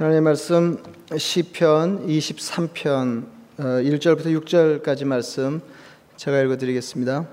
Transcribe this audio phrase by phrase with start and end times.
[0.00, 0.82] 하나님의 말씀
[1.14, 3.26] 시편 23편
[3.58, 5.60] 1절부터 6절까지 말씀
[6.16, 7.26] 제가 읽어 드리겠습니다.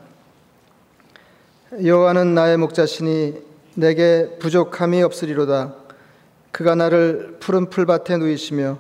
[1.82, 3.36] 여호와는 나의 목자시니
[3.76, 5.76] 내게 부족함이 없으리로다.
[6.52, 8.80] 그가 나를 푸른 풀밭에 누이시며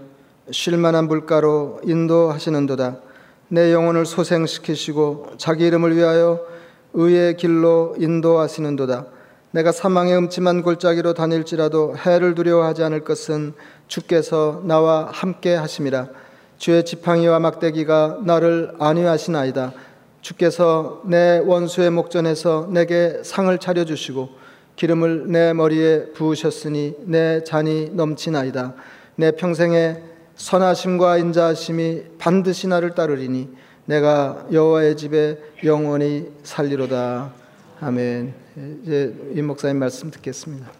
[0.51, 2.99] 쉴 만한 물가로 인도하시는도다.
[3.47, 6.45] 내 영혼을 소생시키시고 자기 이름을 위하여
[6.91, 9.16] 의의 길로 인도하시는도다.
[9.57, 13.53] 내가 사망의 음침한 골짜기로 다닐지라도 해를 두려워하지 않을 것은
[13.87, 16.09] 주께서 나와 함께 하심이라.
[16.59, 19.73] 주의 지팡이와 막대기가 나를 안위하시나이다.
[20.21, 24.29] 주께서 내 원수의 목전에서 내게 상을 차려 주시고
[24.75, 28.75] 기름을 내 머리에 부으셨으니 내 잔이 넘치나이다.
[29.15, 30.03] 내 평생에
[30.35, 33.49] 선하심과 인자하심이 반드시 나를 따르리니
[33.85, 37.31] 내가 여호와의 집에 영원히 살리로다.
[37.81, 38.46] 아멘.
[38.57, 40.71] 이제 임 목사님 말씀 듣겠습니다.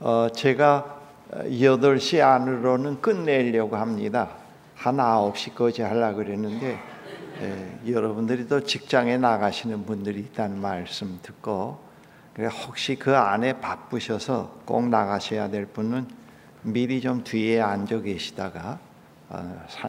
[0.00, 4.30] 어, 제가 8시 안으로는 끝내려고 합니다.
[4.74, 6.95] 한 9시까지 하려고 그랬는데
[7.40, 11.78] 예, 여러분들이 또 직장에 나가시는 분들이 있다는 말씀 듣고
[12.32, 16.06] 그래 혹시 그 안에 바쁘셔서 꼭 나가셔야 될 분은
[16.62, 18.78] 미리 좀 뒤에 앉아 계시다가
[19.28, 19.88] 어, 사,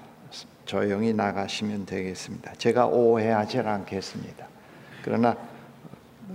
[0.66, 2.54] 조용히 나가시면 되겠습니다.
[2.56, 4.46] 제가 오해하지 않겠습니다.
[5.04, 5.38] 그러나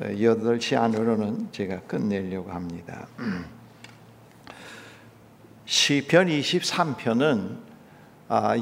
[0.01, 3.07] 8시 안으로는 제가 끝내려고 합니다.
[5.67, 7.72] 시편 23편은 아,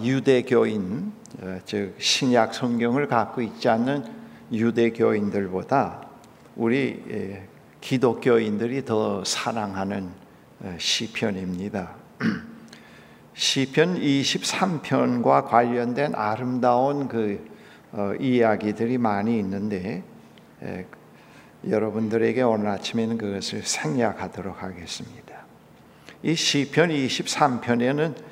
[0.02, 4.04] 유대교인 어, 즉 신약 성경을 갖고 있지 않는
[4.52, 6.08] 유대교인들보다
[6.56, 7.46] 우리 예,
[7.80, 10.10] 기독교인들이 더 사랑하는
[10.60, 11.94] 어, 시편입니다.
[13.34, 17.48] 시편 23편과 관련된 아름다운 그
[17.92, 20.02] 어, 이야기들이 많이 있는데
[21.66, 25.45] 여러분들에게 오늘 아침에는 그것을 생략하도록 하겠습니다.
[26.22, 28.30] 이 시편 23편에는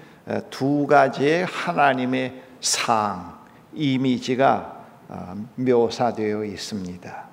[0.50, 3.38] 두 가지의 하나님의 상
[3.72, 4.76] 이미지가
[5.08, 7.24] 어, 묘사되어 있습니다.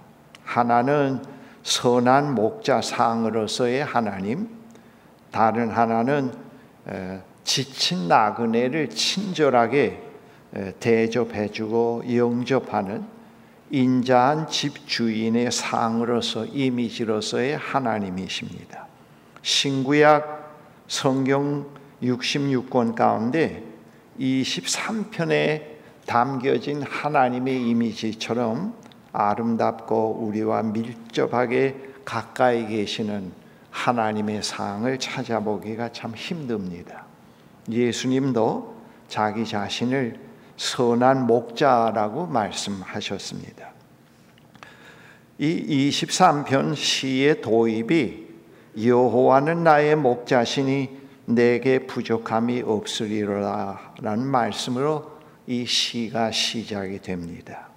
[0.43, 1.21] 하나는
[1.63, 4.47] 선한 목자 상으로서의 하나님,
[5.31, 6.31] 다른 하나는
[7.43, 10.01] 지친 나그네를 친절하게
[10.79, 13.03] 대접해주고 영접하는
[13.71, 18.85] 인자한 집 주인의 상으로서 이미지로서의 하나님이십니다.
[19.41, 20.53] 신구약
[20.87, 21.65] 성경
[22.01, 23.63] 66권 가운데
[24.19, 25.75] 23편에
[26.05, 28.73] 담겨진 하나님의 이미지처럼
[29.11, 33.31] 아름답고 우리와 밀접하게 가까이 계시는
[33.71, 37.05] 하나님의 상을 찾아보기가 참 힘듭니다.
[37.69, 38.75] 예수님도
[39.07, 40.19] 자기 자신을
[40.57, 43.71] 선한 목자라고 말씀하셨습니다.
[45.37, 48.25] 이 23편 시의 도입이
[48.81, 55.11] 여호와는 나의 목자시니 내게 부족함이 없으리로라라는 말씀으로
[55.47, 57.69] 이 시가 시작이 됩니다.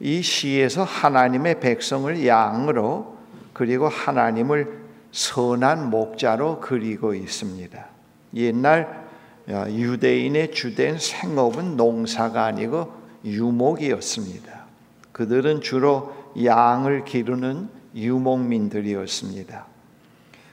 [0.00, 3.16] 이 시에서 하나님의 백성을 양으로
[3.52, 7.86] 그리고 하나님을 선한 목자로 그리고 있습니다.
[8.34, 9.06] 옛날
[9.48, 12.92] 유대인의 주된 생업은 농사가 아니고
[13.24, 14.66] 유목이었습니다.
[15.12, 19.66] 그들은 주로 양을 기르는 유목민들이었습니다.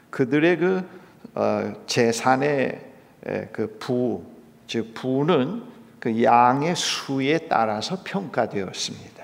[0.09, 1.03] 그들의 그 어,
[1.88, 2.91] 재산의
[3.51, 4.23] 그 부,
[4.67, 5.63] 즉 부는
[6.00, 9.23] 그 양의 수에 따라서 평가되었습니다.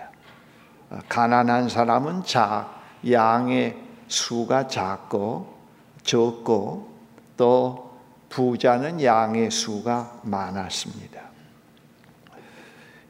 [0.91, 2.73] 어, 가난한 사람은 자
[3.09, 3.77] 양의
[4.07, 5.57] 수가 작고
[6.03, 6.89] 적고
[7.35, 7.99] 또
[8.29, 11.21] 부자는 양의 수가 많았습니다.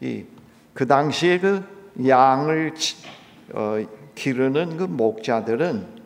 [0.01, 0.25] 이
[0.79, 1.61] 그 당시에 그
[2.07, 2.73] 양을
[3.51, 3.85] 어,
[4.15, 5.98] 기르는 그 목자들은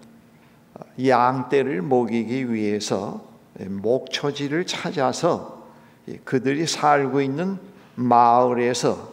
[1.04, 3.22] 양떼를 먹이기 위해서
[3.60, 5.68] 목초지를 찾아서
[6.24, 7.58] 그들이 살고 있는
[7.96, 9.12] 마을에서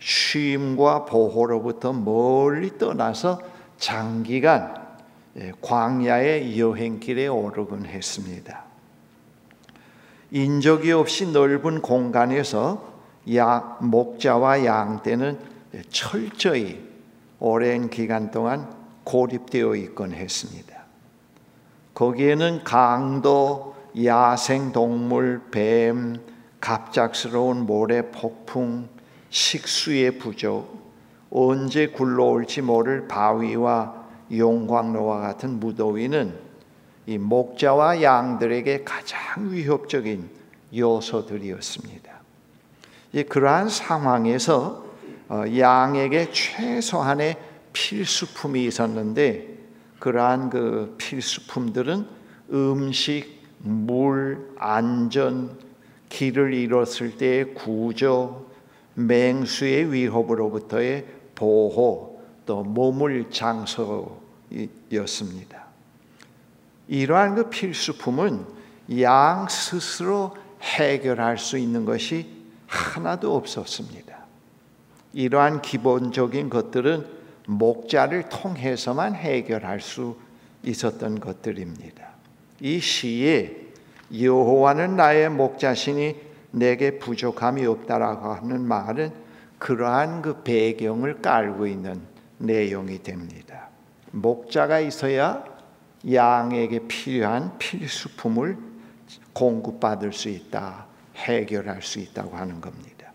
[0.00, 3.40] 쉼과 보호로부터 멀리 떠나서
[3.78, 4.74] 장기간
[5.60, 8.64] 광야의 여행길에 오르곤 했습니다.
[10.30, 12.92] 인적이 없이 넓은 공간에서
[13.34, 15.38] 양, 목자와 양떼는
[15.90, 16.86] 철저히
[17.38, 18.68] 오랜 기간 동안
[19.04, 20.77] 고립되어 있곤 했습니다.
[21.98, 23.74] 거기에는 강도,
[24.04, 26.20] 야생 동물, 뱀,
[26.60, 28.88] 갑작스러운 모래 폭풍,
[29.30, 30.78] 식수의 부족,
[31.28, 36.38] 언제 굴러올지 모를 바위와 용광로와 같은 무더위는
[37.06, 40.30] 이 목자와 양들에게 가장 위협적인
[40.76, 42.12] 요소들이었습니다.
[43.28, 44.84] 그러한 상황에서
[45.28, 47.36] 어, 양에게 최소한의
[47.72, 49.47] 필수품이 있었는데
[49.98, 52.06] 그러한 그 필수품들은
[52.52, 55.58] 음식, 물, 안전,
[56.08, 58.46] 길을 잃었을 때의 구조,
[58.94, 64.18] 맹수의 위협으로부터의 보호, 또 머물 장소였습니다.
[66.88, 68.46] 이러한 그 필수품은
[69.00, 74.16] 양 스스로 해결할 수 있는 것이 하나도 없었습니다.
[75.12, 77.17] 이러한 기본적인 것들은
[77.48, 80.16] 목자를 통해서만 해결할 수
[80.62, 82.08] 있었던 것들입니다.
[82.60, 83.68] 이 시에
[84.14, 86.16] 여호와는 나의 목자시니
[86.50, 89.12] 내게 부족함이 없다라고 하는 말은
[89.58, 92.02] 그러한 그 배경을 깔고 있는
[92.36, 93.68] 내용이 됩니다.
[94.10, 95.42] 목자가 있어야
[96.10, 98.58] 양에게 필요한 필수품을
[99.32, 100.86] 공급받을 수 있다,
[101.16, 103.10] 해결할 수 있다고 하는 겁니다.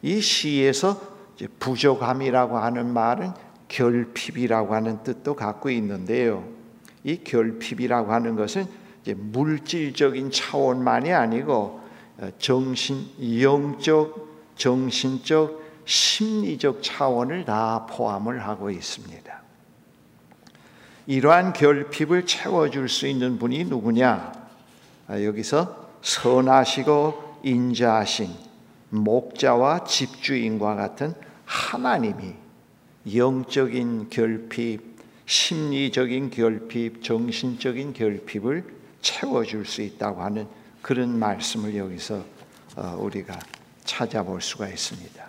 [0.00, 0.98] 이 시에서
[1.58, 6.44] 부족함이라고 하는 말은 결핍이라고 하는 뜻도 갖고 있는데요.
[7.04, 8.66] 이 결핍이라고 하는 것은
[9.14, 11.80] 물질적인 차원만이 아니고
[12.18, 13.06] 어, 정신,
[13.40, 19.42] 영적, 정신적, 심리적 차원을 다 포함을 하고 있습니다.
[21.06, 24.32] 이러한 결핍을 채워줄 수 있는 분이 누구냐?
[25.06, 28.30] 아, 여기서 선하시고 인자하신
[28.90, 31.14] 목자와 집주인과 같은
[31.44, 32.34] 하나님이
[33.14, 38.64] 영적인 결핍, 심리적인 결핍, 정신적인 결핍을
[39.00, 40.46] 채워줄 수 있다고 하는
[40.82, 42.24] 그런 말씀을 여기서
[42.76, 43.38] 어, 우리가
[43.84, 45.24] 찾아볼 수가 있습니다.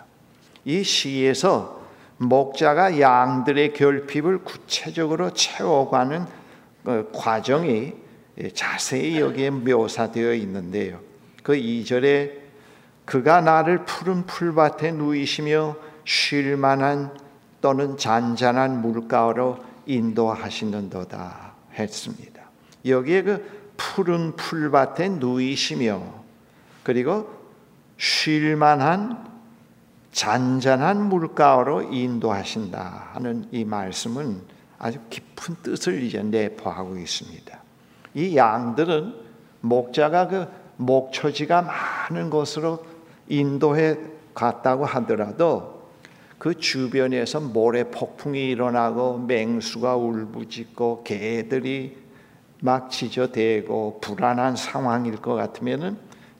[0.64, 1.78] 이 시에서
[2.18, 6.26] 목자가 양들의 결핍을 구체적으로 채워가는
[6.84, 7.92] 그 과정이
[8.54, 11.00] 자세히 여기에 묘사되어 있는데요.
[11.42, 12.32] 그 2절에
[13.04, 17.27] 그가 나를 푸른 풀밭에 누이시며 쉴 만한
[17.60, 22.42] 또는 잔잔한 물가로 인도하시는도다 했습니다.
[22.86, 26.02] 여기에 그 푸른 풀밭에 누이시며
[26.82, 27.28] 그리고
[27.96, 29.26] 쉴 만한
[30.12, 34.40] 잔잔한 물가로 인도하신다 하는 이 말씀은
[34.78, 37.58] 아주 깊은 뜻을 이제 내포하고 있습니다.
[38.14, 39.14] 이 양들은
[39.60, 40.46] 목자가 그
[40.76, 42.84] 목초지가 많은 곳으로
[43.28, 43.98] 인도해
[44.34, 45.77] 갔다고 하더라도
[46.38, 51.96] 그 주변에서 모래 폭풍이 일어나고 맹수가 울부짖고 개들이
[52.60, 55.96] 막 지저대고 불안한 상황일 것 같으면은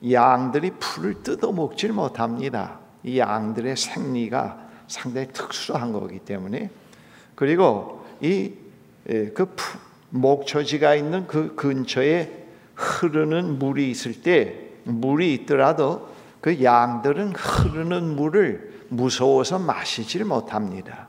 [0.09, 2.79] 양들이 풀을 뜯어 먹질 못합니다.
[3.03, 6.69] 이 양들의 생리가 상당히 특수한 거기 때문에
[7.35, 8.53] 그리고 이
[9.33, 9.55] 그
[10.11, 16.09] 목초지가 있는 그 근처에 흐르는 물이 있을 때 물이 있더라도
[16.41, 21.07] 그 양들은 흐르는 물을 무서워서 마시질 못합니다.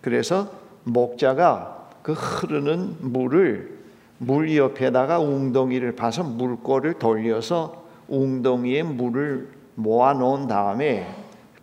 [0.00, 0.50] 그래서
[0.84, 3.78] 목자가 그 흐르는 물을
[4.18, 11.14] 물 옆에다가 웅덩이를 파서 물꼬를 돌려서 웅덩이에 물을 모아 놓은 다음에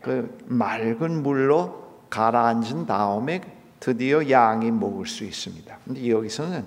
[0.02, 3.42] 그 맑은 물로 가라앉은 다음에
[3.80, 5.78] 드디어 양이 먹을 수 있습니다.
[5.86, 6.66] 근데 여기서는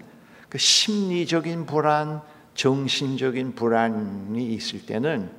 [0.48, 2.22] 그 심리적인 불안,
[2.54, 5.30] 정신적인 불안이 있을 때는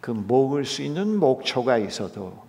[0.00, 2.47] 그 먹을 수 있는 목초가 있어도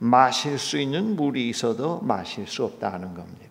[0.00, 3.50] 마실 수 있는 물이 있어도 마실 수 없다는 겁니다.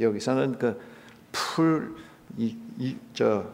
[0.00, 1.94] 여기서는 그풀
[2.38, 3.44] 이, 이, 저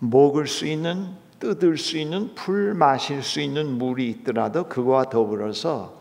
[0.00, 6.00] 먹을 수 있는 뜯을 수 있는 풀 마실 수 있는 물이 있더라도 그와 더불어서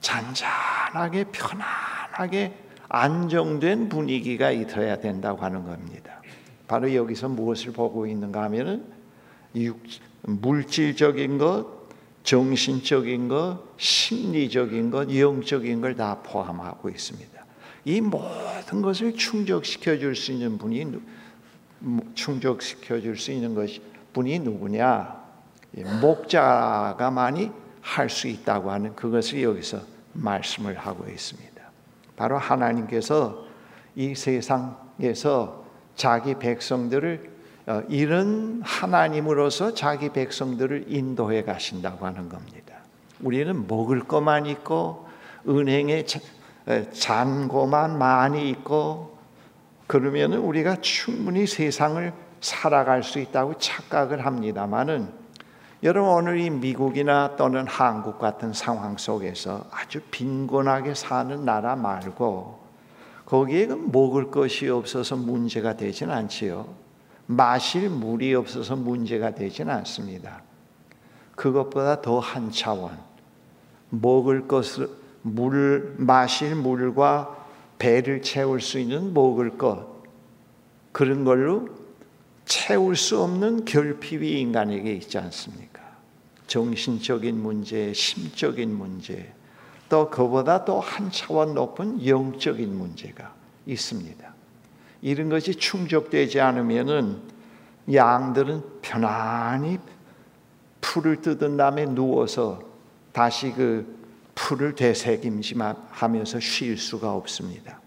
[0.00, 2.56] 잔잔하게 편안하게
[2.88, 6.22] 안정된 분위기가 있어야 된다고 하는 겁니다.
[6.68, 8.86] 바로 여기서 무엇을 보고 있는가 하면은
[10.22, 11.73] 물질적인 것,
[12.24, 17.44] 정신적인 것, 심리적인 것, 영적인 걸 다 포함하고 있습니다.
[17.84, 20.86] 이 모든 것을 충족시켜 줄 수 있는 분이
[22.14, 23.80] 충족시켜 줄 수 있는 것이
[24.14, 25.22] 분이 누구냐?
[26.00, 27.50] 목자가만이
[27.82, 29.80] 할 수 있다고 하는 그것을 여기서
[30.14, 31.62] 말씀을 하고 있습니다.
[32.16, 33.44] 바로 하나님께서
[33.94, 35.64] 이 세상에서
[35.94, 37.33] 자기 백성들을 어,
[37.88, 42.74] 이런 하나님으로서 자기 백성들을 인도해 가신다고 하는 겁니다.
[43.20, 45.06] 우리는 먹을 것만 있고
[45.48, 46.04] 은행에
[46.92, 49.16] 잔고만 많이 있고
[49.86, 55.08] 그러면 우리가 충분히 세상을 살아갈 수 있다고 착각을 합니다만은
[55.82, 62.64] 여러분 오늘 이 미국이나 또는 한국 같은 상황 속에서 아주 빈곤하게 사는 나라 말고
[63.24, 66.83] 그 거기에 그 먹을 것이 없어서 문제가 되진 않지요.
[67.26, 70.42] 마실 물이 없어서 문제가 되진 않습니다.
[71.34, 72.98] 그것보다 더 한 차원
[73.90, 74.88] 먹을 것을
[75.22, 77.46] 물 마실 물과
[77.78, 79.86] 배를 채울 수 있는 먹을 것
[80.92, 81.68] 그런 걸로
[82.44, 85.82] 채울 수 없는 결핍이 인간에게 있지 않습니까?
[86.46, 89.32] 정신적인 문제, 심적인 문제,
[89.88, 93.34] 또 그보다 또 한 차원 높은 영적인 문제가
[93.66, 94.33] 있습니다.
[95.04, 97.18] 이런 것이 충족되지 않으면은
[97.92, 99.78] 양들은 편안히
[100.80, 102.62] 풀을 뜯은 다음에 누워서
[103.12, 103.98] 다시 그
[104.34, 107.80] 풀을 되새김하면서 쉴 수가 없습니다.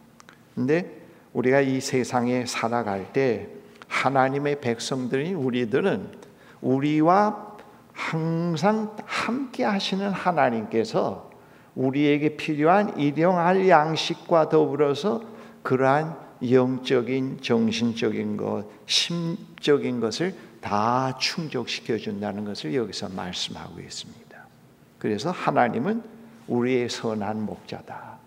[0.53, 1.01] 근데
[1.33, 3.49] 우리가 이 세상에 살아갈 때
[3.87, 6.11] 하나님의 백성들인 우리들은
[6.61, 7.55] 우리와
[7.93, 11.31] 항상 함께 하시는 하나님께서
[11.73, 15.23] 우리에게 필요한 일용할 양식과 더불어서
[15.63, 24.27] 그러한 영적인, 정신적인 것, 심적인 것을 다 충족시켜 준다는 것을 여기서 말씀하고 있습니다.
[24.99, 26.03] 그래서 하나님은
[26.47, 28.17] 우리의 선한 목자다.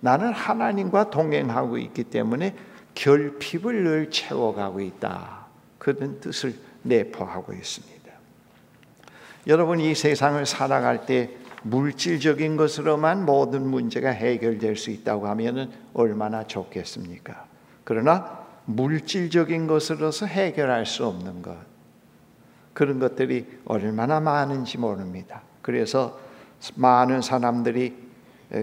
[0.00, 2.54] 나는 하나님과 동행하고 있기 때문에
[2.94, 5.46] 결핍을 늘 채워가고 있다.
[5.78, 7.94] 그런 뜻을 내포하고 있습니다.
[9.46, 11.30] 여러분 이 세상을 살아갈 때
[11.62, 17.46] 물질적인 것으로만 모든 문제가 해결될 수 있다고 하면 얼마나 좋겠습니까?
[17.84, 21.56] 그러나 물질적인 것으로서 해결할 수 없는 것
[22.72, 25.42] 그런 것들이 얼마나 많은지 모릅니다.
[25.62, 26.18] 그래서
[26.74, 27.94] 많은 사람들이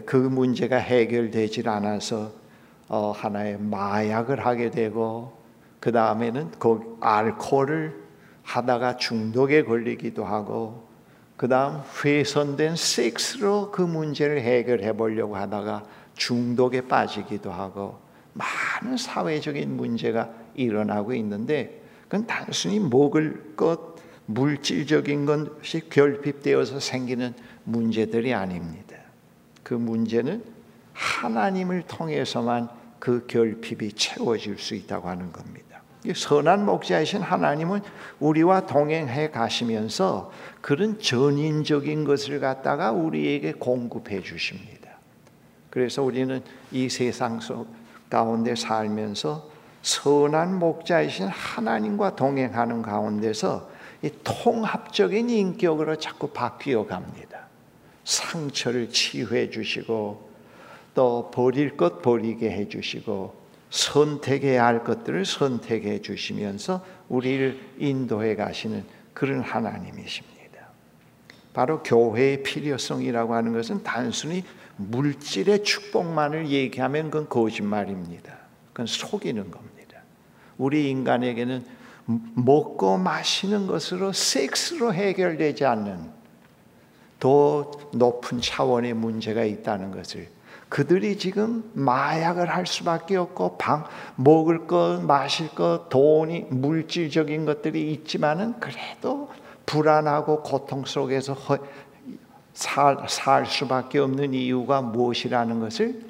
[0.06, 2.32] 그 문제가 해결되질 않아서
[2.88, 5.38] 어, 하나의 마약을 하게 되고
[5.80, 8.02] 그 다음에는 그 알코올을
[8.44, 10.88] 하다가 중독에 걸리기도 하고
[11.38, 15.84] 그 다음 훼손된 섹스로 그 문제를 해결해 보려고 하다가
[16.16, 17.98] 중독에 빠지기도 하고
[18.34, 23.96] 많은 사회적인 문제가 일어나고 있는데 그건 단순히 먹을 것
[24.26, 27.34] 물질적인 것이 결핍되어서 생기는
[27.64, 28.98] 문제들이 아닙니다.
[29.64, 30.44] 그 문제는
[30.94, 32.70] 하나님을 통해서만
[33.00, 35.82] 그 결핍이 채워질 수 있다고 하는 겁니다.
[36.14, 37.82] 선한 목자이신 하나님은
[38.20, 44.92] 우리와 동행해 가시면서 그런 전인적인 것을 갖다가 우리에게 공급해 주십니다.
[45.70, 47.68] 그래서 우리는 이 세상 속
[48.12, 49.50] 가운데 살면서
[49.82, 53.72] 선한 목자이신 하나님과 동행하는 가운데서
[54.04, 57.48] 이 통합적인 인격으로 자꾸 바뀌어 갑니다.
[58.04, 60.30] 상처를 치유해 주시고
[60.94, 63.34] 또 버릴 것 버리게 해 주시고
[63.70, 70.42] 선택해야 할 것들을 선택해 주시면서 우리를 인도해 가시는 그런 하나님이십니다.
[71.54, 74.44] 바로 교회의 필요성이라고 하는 것은 단순히
[74.90, 78.34] 물질의 축복만을 얘기하면 그건 거짓말입니다.
[78.74, 80.02] 그건 속이는 겁니다.
[80.58, 81.66] 우리 인간에게는
[82.36, 86.12] 먹고 마시는 것으로 섹스로 해결되지 않는
[87.20, 90.28] 더 높은 차원의 문제가 있다는 것을
[90.70, 93.86] 그들이 지금 마약을 할 수밖에 없고 방
[94.16, 99.30] 먹을 것, 마실 것, 돈이 물질적인 것들이 있지만은 그래도
[99.66, 101.58] 불안하고 고통 속에서 허,
[102.54, 106.02] 살, 살 수밖에 없는 이유가 무엇이라는 것을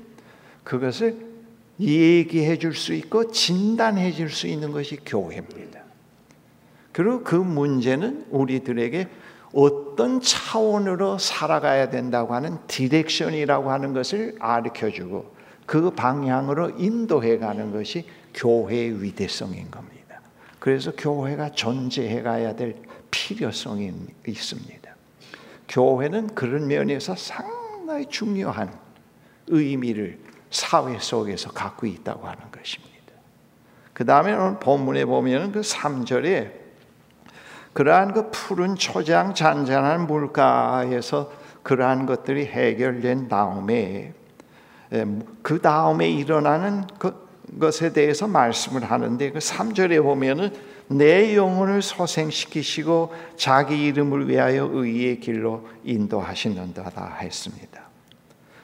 [0.64, 1.32] 그것을
[1.80, 5.82] 얘기해 줄 수 있고 진단해 줄 수 있는 것이 교회입니다.
[6.92, 9.08] 그리고 그 문제는 우리들에게
[9.54, 15.34] 어떤 차원으로 살아가야 된다고 하는 direction이라고 하는 것을 가르쳐주고
[15.66, 20.22] 그 방향으로 인도해 가는 것이 교회의 위대성인 겁니다.
[20.60, 22.76] 그래서 교회가 존재해 가야 될
[23.10, 23.92] 필요성이
[24.28, 24.81] 있습니다.
[25.72, 28.72] 교회는 그런 면에서 상당히 중요한
[29.48, 32.92] 의미를 사회 속에서 갖고 있다고 하는 것입니다.
[33.94, 36.52] 그 다음에 오늘 본문에 보면 그 3절에
[37.74, 41.32] 그러한 그 푸른 초장 잔잔한 물가에서
[41.64, 44.14] 그러한 것들이 해결된 다음에
[45.42, 50.54] 그 다음에 일어나는 그 것에 대해서 말씀을 하는데 그 3절에 보면은
[50.92, 57.82] 내 영혼을 소생시키시고 자기 이름을 위하여 의의 길로 인도하시는도다 했습니다.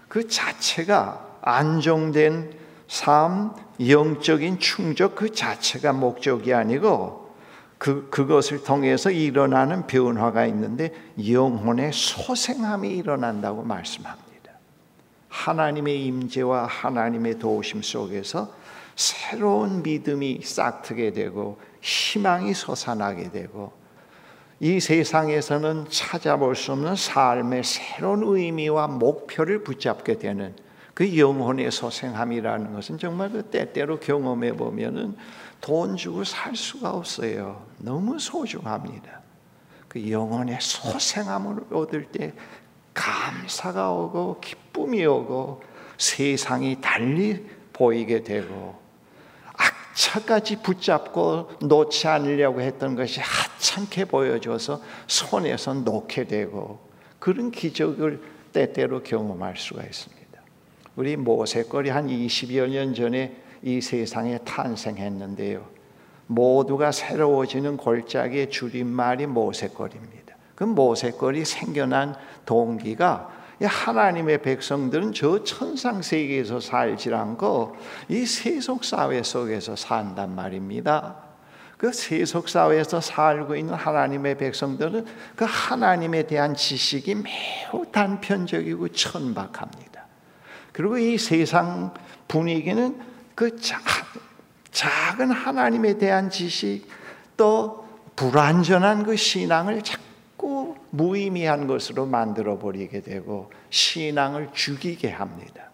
[0.08, 2.52] 그 자체가 안정된
[2.88, 3.54] 삶,
[3.86, 7.36] 영적인 충족 그 자체가 목적이 아니고
[7.78, 10.94] 그 그것을 통해서 일어나는 변화가 있는데
[11.30, 14.28] 영혼의 소생함이 일어난다고 말씀합니다.
[15.30, 18.52] 하나님의 임재와 하나님의 도우심 속에서
[18.96, 23.72] 새로운 믿음이 싹트게 되고 희망이 솟아나게 되고
[24.60, 30.56] 이 세상에서는 찾아볼 수 없는 삶의 새로운 의미와 목표를 붙잡게 되는
[30.96, 35.16] 그 영혼의 소생함이라는 것은 정말 그 때때로 경험해 보면은
[35.62, 37.68] 돈 주고 살 수가 없어요.
[37.78, 39.22] 너무 소중합니다.
[39.88, 42.34] 그 영혼의 소생함을 얻을 때
[42.96, 45.62] 감사가 오고 기쁨이 오고
[46.00, 48.87] 세상이 달리 보이게 되고 악
[49.98, 56.80] 차까지 붙잡고 놓지 않으려고 했던 것이 하찮게 보여져서 손에서 놓게 되고
[57.18, 58.22] 그런 기적을
[58.54, 60.18] 때때로 경험할 수가 있습니다.
[60.96, 65.66] 우리 모세거리 한 20여 년 전에 이 세상에 탄생했는데요.
[66.28, 70.36] 모두가 새로워지는 골짜기의 줄임말이 모세거리입니다.
[70.54, 73.32] 그 모세거리 생겨난 동기가
[73.66, 77.76] 하나님의 백성들은 저 천상 세계에서 살지 않고
[78.10, 81.16] 이 세속 사회 속에서 산단 말입니다.
[81.78, 90.06] 그 세속 사회에서 살고 있는 하나님의 백성들은 그 하나님에 대한 지식이 매우 단편적이고 천박합니다.
[90.74, 91.94] 그리고 이 세상
[92.28, 93.00] 분위기는
[93.36, 93.80] 그 자,
[94.72, 96.88] 작은 하나님에 대한 지식
[97.36, 100.07] 또 불완전한 그 신앙을 자꾸
[100.90, 105.70] 무의미한 것으로 만들어 버리게 되고 신앙을 죽이게 합니다.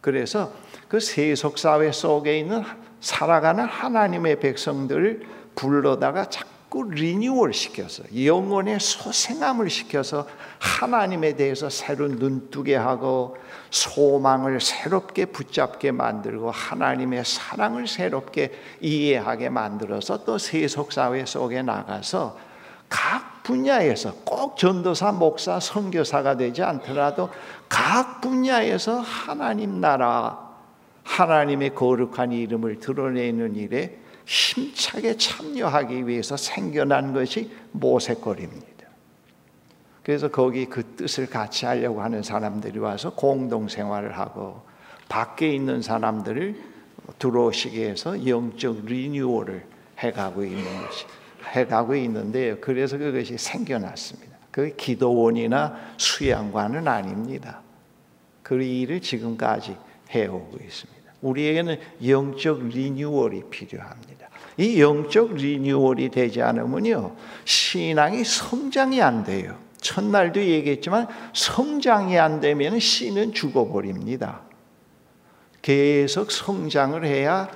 [0.00, 0.52] 그래서
[0.88, 2.62] 그 세속 사회 속에 있는
[3.00, 5.22] 살아가는 하나님의 백성들을
[5.54, 10.26] 불러다가 자꾸 리뉴얼 시켜서 영혼의 소생함을 시켜서
[10.58, 13.36] 하나님에 대해서 새로 눈뜨게 하고
[13.70, 22.36] 소망을 새롭게 붙잡게 만들고 하나님의 사랑을 새롭게 이해하게 만들어서 또 세속 사회 속에 나가서
[22.88, 27.30] 각 분야에서 꼭 전도사, 목사, 선교사가 되지 않더라도
[27.68, 30.50] 각 분야에서 하나님 나라,
[31.04, 38.64] 하나님의 거룩한 이름을 드러내는 일에 힘차게 참여하기 위해서 생겨난 것이 모세거리입니다.
[40.02, 44.62] 그래서 거기 그 뜻을 같이 하려고 하는 사람들이 와서 공동 생활을 하고
[45.08, 46.56] 밖에 있는 사람들을
[47.18, 49.66] 들어오시게 해서 영적 리뉴얼을
[49.98, 51.04] 해가고 있는 것이
[51.52, 52.58] 해가고 있는데요.
[52.60, 54.34] 그래서 그것이 생겨났습니다.
[54.50, 57.60] 그 기도원이나 수양관은 아닙니다.
[58.42, 59.76] 그 일을 지금까지
[60.10, 61.12] 해오고 있습니다.
[61.22, 64.28] 우리에게는 영적 리뉴얼이 필요합니다.
[64.56, 69.58] 이 영적 리뉴얼이 되지 않으면요, 신앙이 성장이 안 돼요.
[69.80, 74.42] 첫날도 얘기했지만 성장이 안 되면 씨는 죽어버립니다.
[75.60, 77.50] 계속 성장을 해야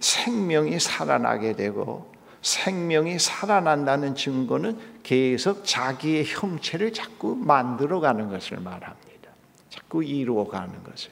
[0.00, 2.12] 생명이 살아나게 되고
[2.46, 9.30] 생명이 살아난다는 증거는 계속 자기의 형체를 자꾸 만들어가는 것을 말합니다.
[9.68, 11.10] 자꾸 이루어가는 것을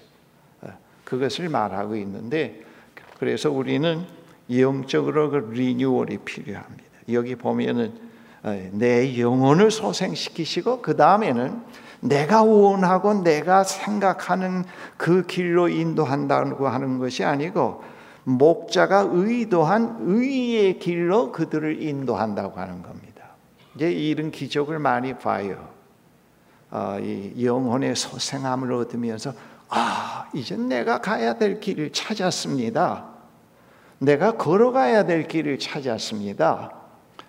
[0.62, 0.68] 어,
[1.02, 2.62] 그것을 말하고 있는데
[3.18, 4.06] 그래서 우리는
[4.48, 6.84] 영적으로 그 리뉴얼이 필요합니다.
[7.10, 7.92] 여기 보면은
[8.70, 11.62] 내 영혼을 소생시키시고 그 다음에는
[12.00, 14.64] 내가 원하고 내가 생각하는
[14.96, 17.82] 그 길로 인도한다고 하는 것이 아니고
[18.24, 23.24] 목자가 의도한 의의 길로 그들을 인도한다고 하는 겁니다.
[23.74, 25.68] 이제 이런 기적을 많이 봐요.
[26.70, 29.32] 어, 이 영혼의 소생함을 얻으면서
[29.68, 33.14] 아 이제 내가 가야 될 길을 찾았습니다.
[33.98, 36.72] 내가 걸어가야 될 길을 찾았습니다.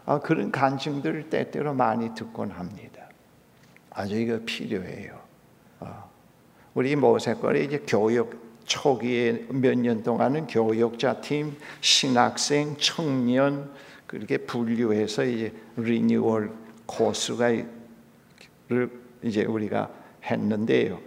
[0.05, 3.01] 아, 그런 간증들을 때때로 많이 듣곤 합니다.
[3.89, 5.19] 아주 이거 필요해요.
[5.79, 6.05] 아,
[6.73, 13.71] 우리 모세거리 이제 교육 초기에 몇 년 동안은 교육자 팀, 신학생, 청년
[14.07, 16.51] 그렇게 분류해서 이제 리뉴얼
[16.85, 17.51] 코스가
[19.23, 19.89] 이제 우리가
[20.23, 20.99] 했는데요.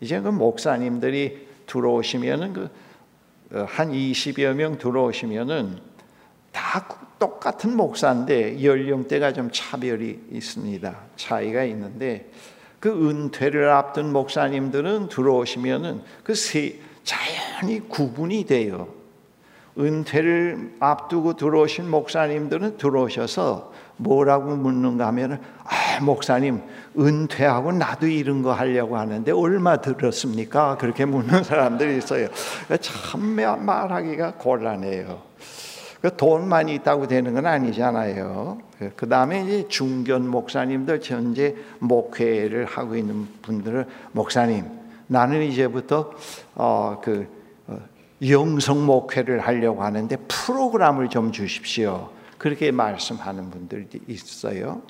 [0.00, 5.78] 이제 그 목사님들이 들어오시면은 그한 어, 20여 명 들어오시면은
[6.52, 10.96] 다 똑같은 목사인데 연령대가 좀 차별이 있습니다.
[11.16, 12.30] 차이가 있는데
[12.80, 18.88] 그 은퇴를 앞둔 목사님들은 들어오시면은 그 세, 자연히 구분이 돼요.
[19.78, 26.62] 은퇴를 앞두고 들어오신 목사님들은 들어오셔서 뭐라고 묻는가 하면은 아, 목사님
[26.98, 30.76] 은퇴하고 나도 이런 거 하려고 하는데 얼마 들었습니까?
[30.78, 32.28] 그렇게 묻는 사람들이 있어요.
[32.80, 35.22] 참 말하기가 곤란해요.
[36.00, 38.58] 그돈 많이 있다고 되는 건 아니잖아요.
[38.96, 44.75] 그 다음에 이제 중견 목사님들 현재 목회를 하고 있는 분들은 목사님
[45.06, 46.12] 나는 이제부터
[46.54, 47.28] 어그
[47.68, 47.78] 어,
[48.28, 52.10] 영성 목회를 하려고 하는데 프로그램을 좀 주십시오.
[52.38, 54.82] 그렇게 말씀하는 분들이 있어요.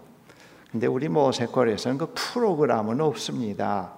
[0.70, 3.92] 근데 우리 모세골에서는 그 프로그램은 없습니다.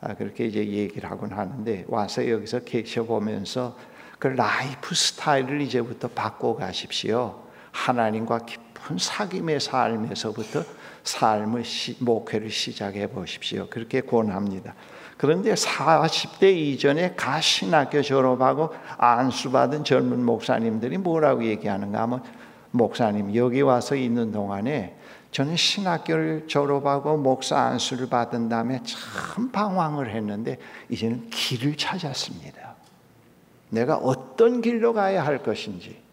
[0.00, 3.76] 아, 그렇게 이제 얘기를 하곤 하는데 와서 여기서 계셔 보면서
[4.18, 7.42] 그 라이프 스타일을 이제부터 바꿔 가십시오.
[7.72, 10.62] 하나님과 깊은 사귐의 삶에서부터
[11.02, 13.66] 삶을 시, 목회를 시작해 보십시오.
[13.68, 14.74] 그렇게 권합니다.
[15.16, 22.22] 그런데 40대 이전에 가신학교 졸업하고 안수받은 젊은 목사님들이 뭐라고 얘기하는가 하면
[22.72, 24.96] 목사님 여기 와서 있는 동안에
[25.30, 32.74] 저는 신학교를 졸업하고 목사 안수를 받은 다음에 참 방황을 했는데 이제는 길을 찾았습니다.
[33.70, 36.03] 내가 어떤 길로 가야 할 것인지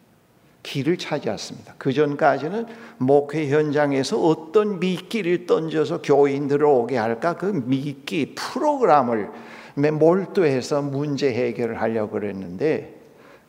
[0.63, 1.76] 길을 찾았습니다.
[1.78, 2.65] 그 전까지는
[2.97, 9.30] 목회 현장에서 어떤 미끼를 던져서 교인들을 오게 할까 그 미끼 프로그램을
[9.76, 13.02] 몰두해서 문제 해결을 하려고 그랬는데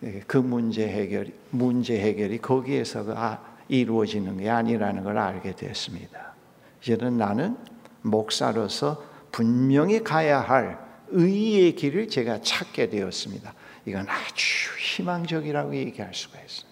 [0.05, 6.35] 예, 그 문제 해결 문제 해결이 거기에서가 이루어지는 게 아니라는 걸 알게 됐습니다.
[6.81, 7.57] 이제는 나는
[8.03, 13.55] 목사로서 분명히 가야 할 의의 길을 제가 찾게 되었습니다.
[13.87, 16.72] 이건 아주 희망적이라고 얘기할 수가 있습니다.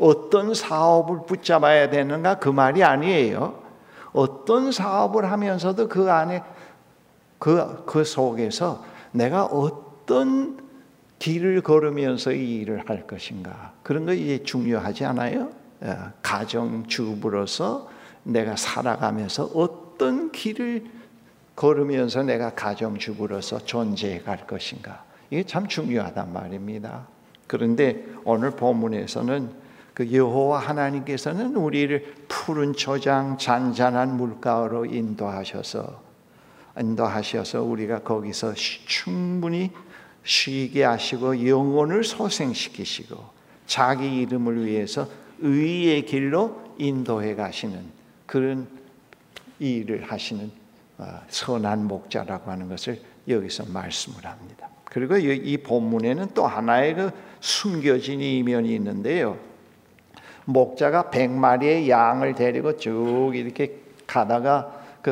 [0.00, 3.60] 어떤 사업을 붙잡아야 되는가 그 말이 아니에요.
[4.12, 6.42] 어떤 사업을 하면서도 그 안에
[7.38, 10.58] 그, 그 속에서 내가 어떤
[11.18, 15.50] 길을 걸으면서 이 일을 할 것인가 그런 거 이제 중요하지 않아요?
[15.82, 17.88] 어, 가정 주부로서
[18.22, 20.84] 내가 살아가면서 어떤 길을
[21.54, 25.04] 걸으면서 내가 가정 주부로서 존재해 갈 것인가.
[25.30, 27.06] 이게 참 중요하단 말입니다.
[27.46, 29.59] 그런데 오늘 본문에서는
[30.00, 36.02] 그 여호와 하나님께서는 우리를 푸른 초장 잔잔한 물가로 인도하셔서
[36.78, 39.70] 인도하셔서 우리가 거기서 충분히
[40.24, 43.22] 쉬게 하시고 영혼을 소생시키시고
[43.66, 45.06] 자기 이름을 위해서
[45.40, 47.84] 의의 길로 인도해 가시는
[48.24, 48.68] 그런
[49.58, 50.50] 일을 하시는
[50.96, 54.70] 어, 선한 목자라고 하는 것을 여기서 말씀을 합니다.
[54.86, 57.10] 그리고 이 본문에는 또 하나의 그
[57.40, 59.49] 숨겨진 이면이 있는데요.
[60.52, 65.10] 목자가 백 마리의 양을 데리고 쭉 이렇게 가다가 그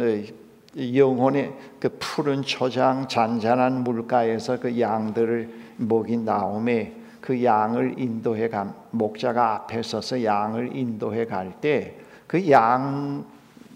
[0.00, 5.48] 어, 영혼의 그 푸른 초장 잔잔한 물가에서 그 양들을
[5.78, 11.94] 먹인 다음에 그 양을 인도해 간 목자가 앞에 서서 양을 인도해 갈 때
[12.30, 13.24] 그 양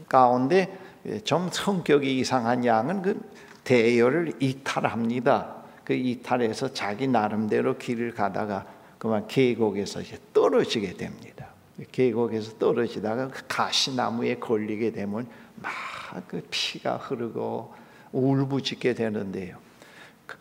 [0.09, 0.79] 가운데
[1.25, 3.21] 좀 성격이 이상한 양은 그
[3.65, 5.57] 대열을 이탈합니다.
[5.83, 8.65] 그 이탈해서 자기 나름대로 길을 가다가
[9.05, 10.01] 그만 계곡에서
[10.33, 11.49] 떨어지게 됩니다.
[11.93, 15.27] 계곡에서 떨어지다가 그 가시나무에 걸리게 되면
[15.61, 15.95] 막
[16.29, 17.73] 그 피가 흐르고
[18.13, 19.57] 울부짖게 되는데요.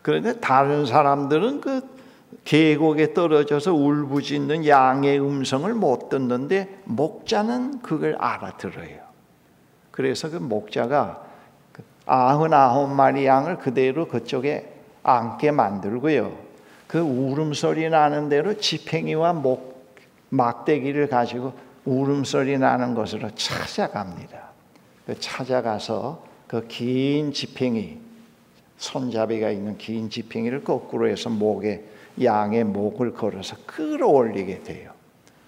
[0.01, 1.81] 그런데 다른 사람들은 그
[2.45, 9.03] 계곡에 떨어져서 울부짖는 양의 음성을 못 듣는데 목자는 그걸 알아들어요.
[9.91, 11.23] 그래서 그 목자가
[11.71, 14.71] 그 아흔아홉 마리 양을 그대로 그쪽에
[15.03, 16.52] 앉게 만들고요.
[16.93, 19.81] 그 울음소리 나는 대로 지팽이와 목
[20.29, 21.53] 막대기를 가지고
[21.85, 24.51] 울음소리 나는 곳으로 찾아갑니다.
[25.07, 27.97] 그 찾아가서 그 긴 지팽이
[28.77, 31.83] 손잡이가 있는 긴 지팽이를 거꾸로 해서 목에
[32.21, 34.91] 양의 목을 걸어서 끌어올리게 돼요.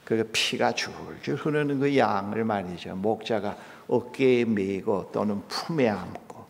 [0.03, 2.95] 그 피가 줄줄 흐르는 그 양을 말이죠.
[2.95, 3.55] 목자가
[3.87, 6.43] 어깨에 메고 또는 품에 안고.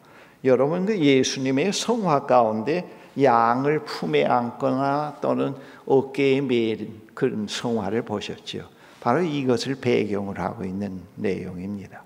[0.46, 8.68] 여러분 그 예수님의 성화 가운데 양을 품에 안거나 또는 어깨에 메는 그런 성화를 보셨죠.
[9.00, 12.04] 바로 이것을 배경으로 하고 있는 내용입니다.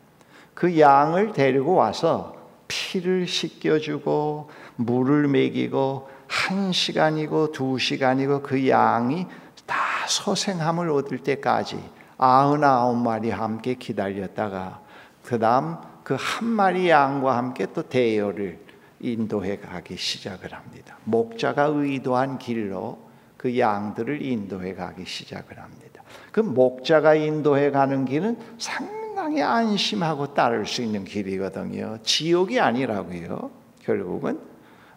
[0.53, 2.35] 그 양을 데리고 와서
[2.67, 9.25] 피를 씻겨주고 물을 먹이고 한 시간이고 두 시간이고 그 양이
[9.65, 11.79] 다 소생함을 얻을 때까지
[12.17, 14.81] 아흔아홉 마리 함께 기다렸다가
[15.23, 15.77] 그 다음
[16.09, 18.57] 그 한 마리 양과 함께 또 대여를
[18.99, 20.97] 인도해 가기 시작을 합니다.
[21.05, 22.99] 목자가 의도한 길로
[23.37, 26.03] 그 양들을 인도해 가기 시작을 합니다.
[26.31, 31.99] 그 목자가 인도해 가는 길은 상당히 안심하고 따를 수 있는 길이거든요.
[32.03, 33.51] 지옥이 아니라고요.
[33.83, 34.39] 결국은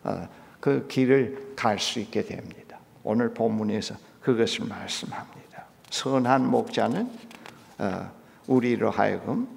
[0.03, 2.79] 어, 그 길을 갈 수 있게 됩니다.
[3.05, 5.65] 오늘 본문에서 그것을 말씀합니다.
[5.91, 7.11] 선한 목자는
[7.79, 8.11] 어,
[8.49, 9.49] 우리로 하여금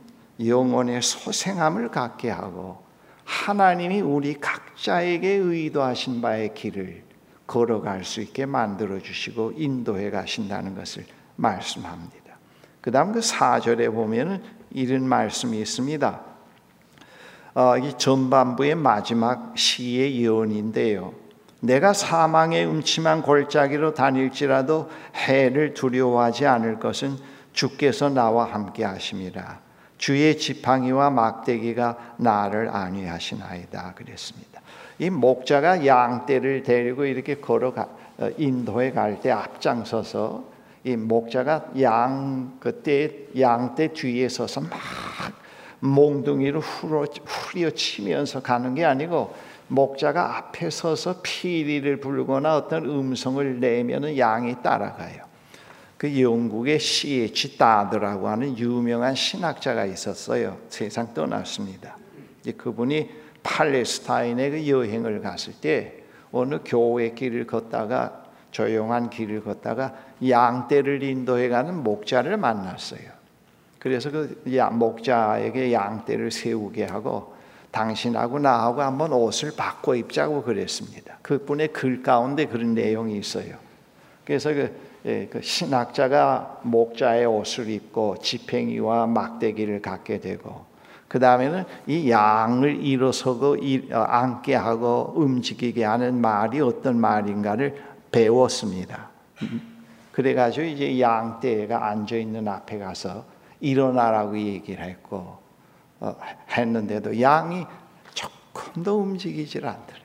[0.44, 2.85] 영혼의 소생함을 갖게 하고
[3.26, 7.04] 하나님이 우리 각자에게 의도하신 바의 길을
[7.48, 12.38] 걸어갈 수 있게 만들어 주시고 인도해 가신다는 것을 말씀합니다.
[12.82, 16.22] 그다음 그 4절에 보면은 이런 말씀이 있습니다.
[17.56, 21.14] 어, 이 전반부의 마지막 시의 예언인데요.
[21.62, 27.18] 내가 사망의 음침한 골짜기로 다닐지라도 해를 두려워하지 않을 것은
[27.54, 29.65] 주께서 나와 함께 하심이라.
[30.06, 34.62] 주의 지팡이와 막대기가 나를 안위하시나이다 그랬습니다.
[35.00, 37.90] 이 목자가 양떼를 데리고 이렇게 걸어가
[38.20, 40.44] 어, 인도에 갈 때 앞장서서
[40.84, 44.74] 이 목자가 양 그때 양떼 뒤에 서서 막
[45.80, 49.34] 몽둥이로 후려, 후려치면서 가는 게 아니고
[49.70, 55.24] 목자가 앞에 서서 피리를 불거나 어떤 음성을 내면은 양이 따라가요.
[55.98, 57.58] 그 영국의 C.H.
[57.58, 60.58] 다드라고 하는 유명한 신학자가 있었어요.
[60.70, 61.98] 세상 떠났습니다.
[62.58, 63.10] 그분이
[63.44, 69.96] 팔레스타인에 그 여행을 갔을 때 어느 교회 길을 걷다가 조용한 길을 걷다가
[70.28, 73.16] 양떼를 인도해 가는 목자를 만났어요.
[73.80, 77.36] 그래서 그 목자에게 양떼를 세우게 하고
[77.72, 81.20] 당신하고 나하고 한번 옷을 바꿔 입자고 그랬습니다.
[81.22, 83.58] 그분의 글 가운데 그런 내용이 있어요.
[84.24, 84.74] 그래서 그,
[85.06, 90.66] 예, 그 신학자가 목자의 옷을 입고 지팽이와 막대기를 갖게 되고
[91.08, 93.58] 그 다음에는 이 양을 일어서고
[93.92, 97.76] 어, 앉게 하고 움직이게 하는 말이 어떤 말인가를
[98.12, 99.10] 배웠습니다.
[100.12, 103.26] 그래가지고 이제 양떼가 앉아 있는 앞에 가서
[103.60, 105.38] 일어나라고 얘기를 했고
[106.00, 106.16] 어,
[106.50, 107.66] 했는데도 양이
[108.14, 110.05] 조금도 움직이질 않더래요.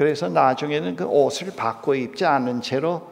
[0.00, 3.06] 그래서 나중에는 그 옷을 바꿔 입지 않은 채로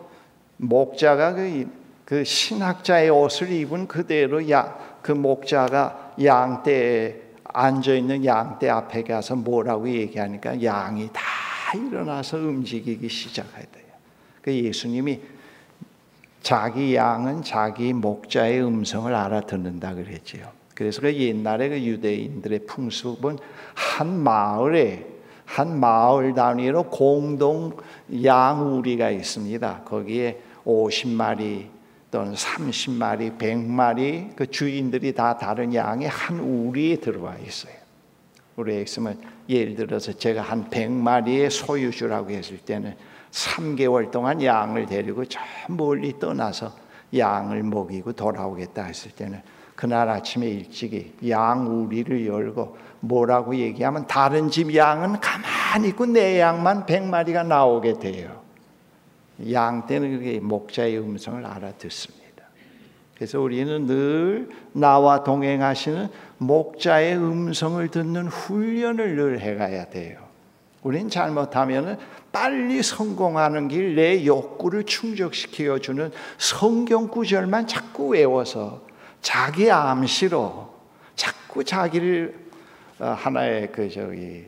[0.57, 1.68] 목자가 그,
[2.07, 9.87] 그 신학자의 옷을 입은 그대로 야, 그 목자가 양떼에 앉아 있는 양떼 앞에 가서 뭐라고
[9.87, 13.85] 얘기하니까 양이 다 일어나서 움직이기 시작하대요.
[14.40, 15.20] 그 예수님이
[16.40, 20.51] 자기 양은 자기 목자의 음성을 알아듣는다 그랬지요.
[20.74, 23.38] 그래서 그 옛날에 그 유대인들의 풍습은
[23.74, 25.17] 한 마을에
[25.49, 27.75] 한 마을 단위로 공동
[28.23, 29.83] 양우리가 있습니다.
[29.85, 31.67] 거기에 50마리
[32.11, 37.73] 또는 30마리, 100마리 그 주인들이 다 다른 양이 한 우리에 들어와 있어요.
[38.57, 42.95] 우리 엑스면 예를 들어서 제가 한 100마리의 소유주라고 했을 때는
[43.31, 46.75] 3개월 동안 양을 데리고 저 멀리 떠나서
[47.17, 49.41] 양을 먹이고 돌아오겠다 했을 때는
[49.79, 56.85] 그날 아침에 일찍이 양 우리를 열고 뭐라고 얘기하면 다른 집 양은 가만히 있고 내 양만
[56.85, 58.43] 100마리가 나오게 돼요.
[59.53, 62.43] 양 때는 그게 목자의 음성을 알아듣습니다.
[63.14, 70.19] 그래서 우리는 늘 나와 동행하시는 목자의 음성을 듣는 훈련을 늘 해가야 돼요.
[70.83, 72.01] 우린 잘못하면
[72.33, 78.88] 빨리 성공하는 길 내 욕구를 충족시켜 주는 성경 구절만 자꾸 외워서
[79.20, 80.74] 자기 암시로
[81.16, 82.48] 자꾸 자기를
[83.00, 84.46] 어, 하나의 그 저기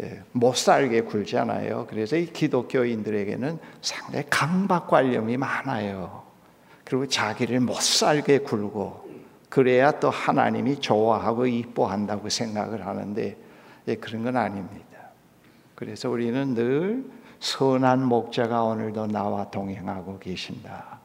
[0.00, 1.86] 예, 못 살게 굴잖아요.
[1.88, 6.24] 그래서 이 기독교인들에게는 상당히 강박 관념이 많아요.
[6.84, 9.08] 그리고 자기를 못 살게 굴고
[9.48, 13.36] 그래야 또 하나님이 좋아하고 이뻐한다고 생각을 하는데
[13.86, 14.84] 예, 그런 건 아닙니다.
[15.76, 17.04] 그래서 우리는 늘
[17.38, 20.98] 선한 목자가 오늘도 나와 동행하고 계신다.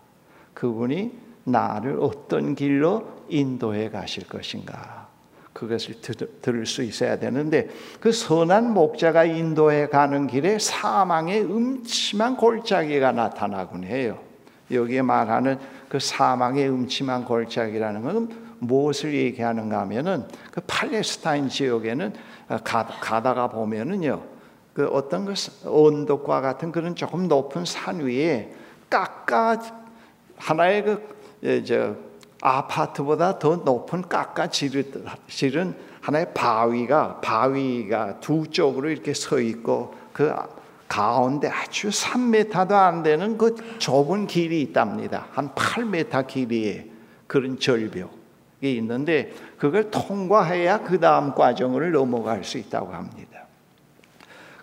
[0.53, 5.07] 그분이 나를 어떤 길로 인도해 가실 것인가.
[5.53, 5.95] 그것을
[6.41, 14.19] 들을 수 있어야 되는데 그 선한 목자가 인도해 가는 길에 사망의 음침한 골짜기가 나타나곤 해요.
[14.71, 15.57] 여기에 말하는
[15.89, 22.13] 그 사망의 음침한 골짜기라는 것은 무엇을 얘기하는가 하면은 그 팔레스타인 지역에는
[22.63, 24.21] 가 다가 보면은요.
[24.73, 25.33] 그 어떤 그
[25.65, 28.53] 언덕과 같은 그런 조금 높은 산 위에
[28.89, 29.59] 깎아
[30.37, 31.95] 하나의 그 저 예,
[32.41, 40.33] 아파트보다 더 높은 깎아 지른 하나의 바위가 바위가 두 쪽으로 이렇게 서 있고 그
[40.87, 45.27] 가운데 아주 3m도 안 되는 그 좁은 길이 있답니다.
[45.31, 46.89] 한 8m 길이의
[47.27, 48.09] 그런 절벽이
[48.61, 53.45] 있는데 그걸 통과해야 그 다음 과정을 넘어갈 수 있다고 합니다.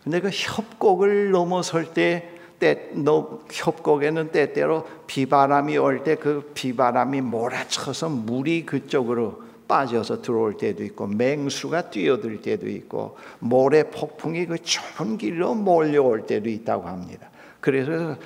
[0.03, 8.09] 근데 그 협곡을 넘어설 때, 때 너, 협곡에는 때때로 비바람이 올 때 그 비바람이 몰아쳐서
[8.09, 15.55] 물이 그쪽으로 빠져서 들어올 때도 있고 맹수가 뛰어들 때도 있고 모래 폭풍이 그 좁은 길로
[15.55, 17.29] 몰려올 때도 있다고 합니다.
[17.61, 18.17] 그래서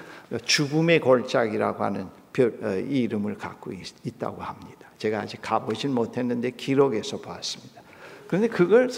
[0.44, 4.88] 죽음의 골짜기라고 하는 별, 어, 이름을 갖고 있, 다고 합니다.
[4.98, 7.80] 제가 아직 가보진 못했는데 기록에서 봤습니다.
[8.28, 8.90] 그런데 그걸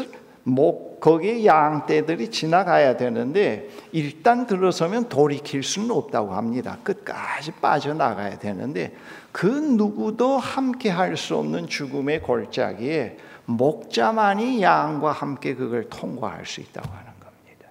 [0.42, 6.78] 목 거기에 양떼들이 지나가야 되는데 일단 들어서면 돌이킬 수는 없다고 합니다.
[6.84, 8.94] 끝까지 빠져나가야 되는데
[9.32, 16.88] 그 누구도 함께 할 수 없는 죽음의 골짜기에 목자만이 양과 함께 그걸 통과할 수 있다고
[16.88, 17.66] 하는 겁니다.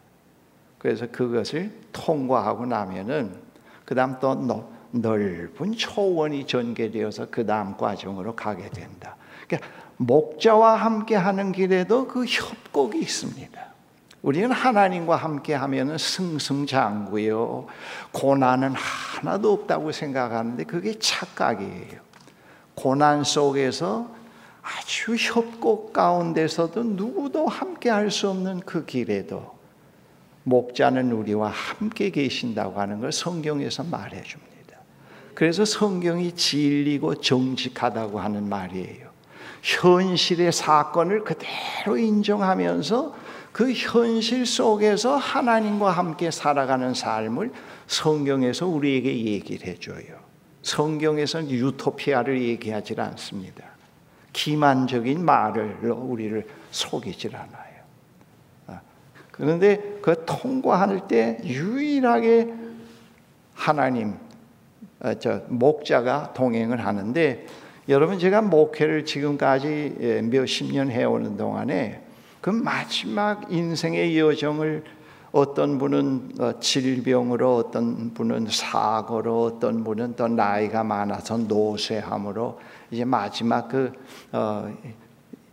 [0.78, 3.32] 그래서 그것을 통과하고 나면은
[3.86, 9.16] 그다음 또 넓은 초원이 전개되어서 그다음 과정으로 가게 된다.
[9.48, 9.70] 그러니까
[10.02, 13.62] 목자와 함께 하는 길에도 그 협곡이 있습니다.
[14.24, 17.68] 우리는 하나님과 함께 하면 승승장구요.
[18.12, 22.02] 고난은 하나도 없다고 생각하는데 그게 착각이에요.
[22.74, 24.10] 고난 속에서
[24.64, 29.56] 아주 협곡 가운데서도 누구도 함께 할 수 없는 그 길에도
[30.44, 34.78] 목자는 우리와 함께 계신다고 하는 걸 성경에서 말해 줍니다.
[35.36, 39.11] 그래서 성경이 진리고 정직하다고 하는 말이에요.
[39.62, 43.16] 현실의 사건을 그대로 인정하면서
[43.52, 47.52] 그 현실 속에서 하나님과 함께 살아가는 삶을
[47.88, 50.22] 성경에서 우리에게 얘기를 해줘요.
[50.64, 53.66] 성경에서는 유토피아를 얘기하지 않습니다.
[54.34, 57.76] 기만적인 말을 우리를 속이질 않아요.
[58.68, 58.82] 아,
[59.32, 62.54] 그런데 그 통과할 때 유일하게
[63.54, 64.16] 하나님,
[65.02, 67.46] 어, 저 목자가 동행을 하는데
[67.92, 72.02] 여러분 제가 목회를 지금까지 예, 몇십 년 해오는 동안에
[72.40, 74.86] 그 마지막 인생의 여정을
[75.34, 83.68] 어떤 분은 어, 질병으로, 어떤 분은 사고로, 어떤 분은 또 나이가 많아서 노쇠함으로 이제 마지막
[83.68, 83.92] 그
[84.32, 84.74] 어,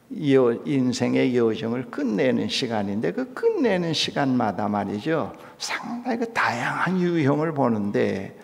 [0.09, 5.33] 인생의 여정을 끝내는 시간인데 그 끝내는 시간마다 말이죠.
[5.59, 8.38] 상당히 그 다양한 유형을 보는데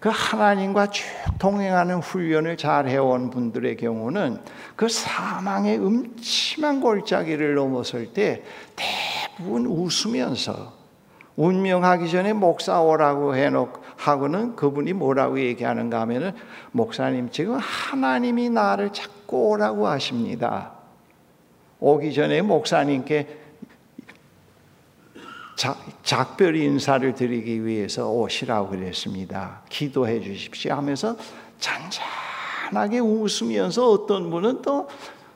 [0.00, 1.04] 그 하나님과 쭉
[1.38, 4.38] 동행하는 훈련을 잘 해온 분들의 경우는
[4.74, 8.42] 그 사망의 음침한 골짜기를 넘어설 때
[8.74, 10.80] 대부분 웃으면서
[11.36, 16.32] 운명하기 전에 목사 오라고 해놓고 하고는 그분이 뭐라고 얘기하는가 하면은
[16.72, 20.72] 목사님 지금 하나님이 나를 찾고 오라고 하십니다.
[21.78, 23.39] 오기 전에 목사님께
[26.02, 29.62] 작별 인사를 드리기 위해서 오시라고 그랬습니다.
[29.68, 31.16] 기도해 주십시오 하면서
[31.58, 34.88] 잔잔하게 웃으면서 어떤 분은 또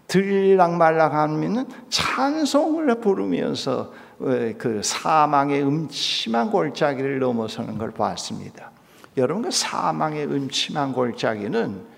[0.09, 8.71] 들락말락하면 찬송을 부르면서 어, 그 사망의 음침한 골짜기를 넘어서는 걸 봤습니다.
[9.17, 11.95] 여러분 그 사망의 음침한 골짜기는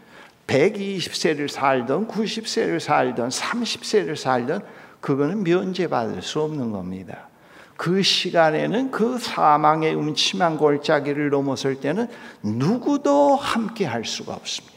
[0.47, 4.63] 120세를 살던 90세를 살던 30세를 살던
[5.01, 7.29] 그거는 면제받을 수 없는 겁니다.
[7.77, 12.09] 그 시간에는 그 사망의 음침한 골짜기를 넘어설 때는
[12.43, 14.77] 누구도 함께 할 수가 없습니다.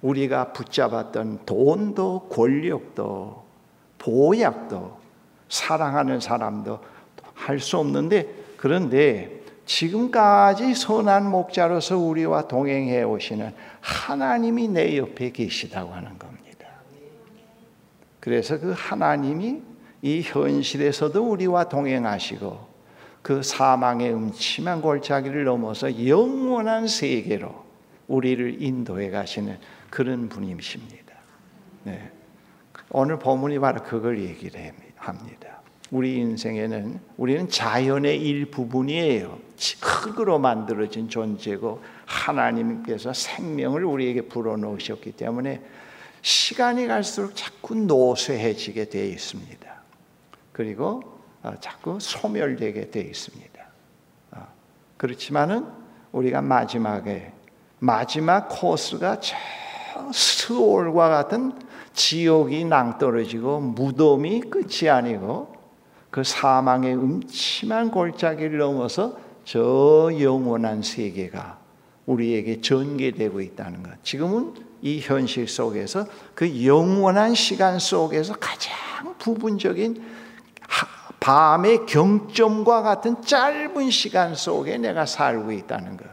[0.00, 3.44] 우리가 붙잡았던 돈도 권력도
[3.98, 4.98] 보약도
[5.48, 6.80] 사랑하는 사람도
[7.34, 16.18] 할 수 없는데 그런데 지금까지 선한 목자로서 우리와 동행해 오시는 하나님이 내 옆에 계시다고 하는
[16.18, 16.68] 겁니다.
[18.20, 19.62] 그래서 그 하나님이
[20.02, 22.72] 이 현실에서도 우리와 동행하시고
[23.22, 27.64] 그 사망의 음침한 골짜기를 넘어서 영원한 세계로
[28.08, 29.58] 우리를 인도해 가시는
[29.90, 31.14] 그런 분이십니다.
[31.84, 32.10] 네.
[32.90, 35.62] 오늘 본문이 바로 그걸 얘기를 합니다.
[35.92, 39.38] 우리 인생에는 우리는 자연의 일부분이에요.
[39.80, 45.60] 흙으로 만들어진 존재고 하나님께서 생명을 우리에게 불어넣으셨기 때문에
[46.22, 49.71] 시간이 갈수록 자꾸 노쇠해지게 되어 있습니다.
[50.52, 51.02] 그리고
[51.42, 53.66] 어, 자꾸 소멸되게 되어 있습니다.
[54.32, 54.46] 어,
[54.96, 55.66] 그렇지만은
[56.12, 57.32] 우리가 마지막에
[57.78, 59.34] 마지막 코스가 저
[60.12, 61.52] 스올과 같은
[61.94, 65.54] 지옥이 낭떠러지고 무덤이 끝이 아니고
[66.10, 71.58] 그 사망의 음침한 골짜기를 넘어서 저 영원한 세계가
[72.06, 73.92] 우리에게 전개되고 있다는 것.
[74.04, 78.74] 지금은 이 현실 속에서 그 영원한 시간 속에서 가장
[79.18, 80.11] 부분적인
[81.20, 86.06] 밤의 경점과 같은 짧은 시간 속에 내가 살고 있다는 것.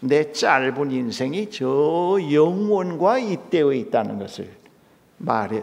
[0.00, 4.50] 내 짧은 인생이 저 영원과 잇대어 있다는 것을
[5.18, 5.62] 말해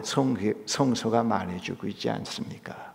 [0.66, 2.92] 성서가 말해주고 있지 않습니까?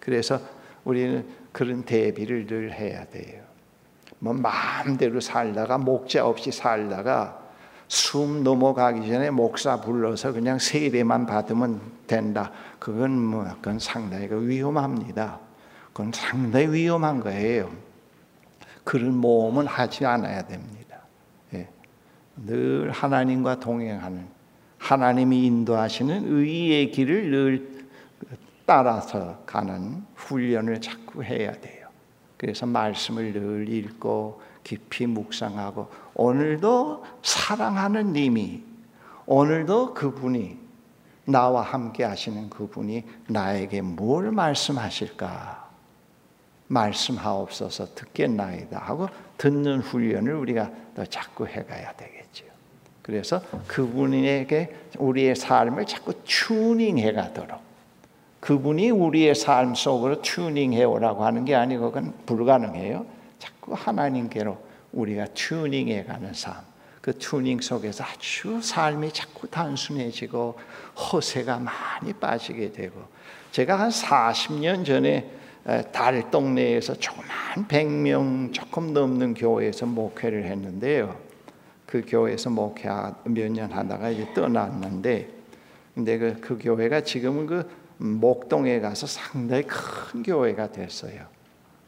[0.00, 0.40] 그래서
[0.84, 3.42] 우리는 그런 대비를 늘 해야 돼요.
[4.18, 7.41] 뭐 마음대로 살다가 목자 없이 살다가
[7.92, 12.50] 숨 넘어가기 전에 목사 불러서 그냥 세례만 받으면 된다.
[12.78, 15.38] 그건 뭐 그건 상당히 그 위험합니다.
[15.92, 17.70] 그건 상당히 위험한 거예요.
[18.82, 21.02] 그런 모험은 하지 않아야 됩니다.
[21.52, 21.68] 예.
[22.46, 24.26] 늘 하나님과 동행하는
[24.78, 27.84] 하나님이 인도하시는 의의 길을 늘
[28.64, 31.88] 따라서 가는 훈련을 자꾸 해야 돼요.
[32.38, 38.62] 그래서 말씀을 늘 읽고 깊이 묵상하고 오늘도 사랑하는 님이
[39.26, 40.58] 오늘도 그분이
[41.24, 45.62] 나와 함께 하시는 그분이 나에게 뭘 말씀하실까?
[46.68, 52.46] 말씀하옵소서 듣겠나이다 하고 듣는 훈련을 우리가 더 자꾸 해가야 되겠죠.
[53.02, 57.60] 그래서 그분에게 우리의 삶을 자꾸 튜닝해 가도록
[58.40, 63.04] 그분이 우리의 삶 속으로 튜닝해 오라고 하는 게 아니고 그건 불가능해요.
[63.62, 64.58] 자꾸 하나님께로
[64.92, 66.56] 우리가 튜닝해 가는 삶.
[67.00, 70.58] 그 튜닝 속에서 아주 삶이 자꾸 단순해지고
[70.96, 73.00] 허세가 많이 빠지게 되고
[73.52, 75.30] 제가 한 40년 전에
[75.92, 77.28] 달 동네에서 조그만
[77.68, 81.16] 100명 조금 넘는 교회에서 목회를 했는데요.
[81.86, 82.88] 그 교회에서 목회
[83.24, 85.28] 몇 년 하다가 이제 떠났는데
[85.94, 91.31] 근데 그, 그 교회가 지금은 그 목동에 가서 상당히 큰 교회가 됐어요.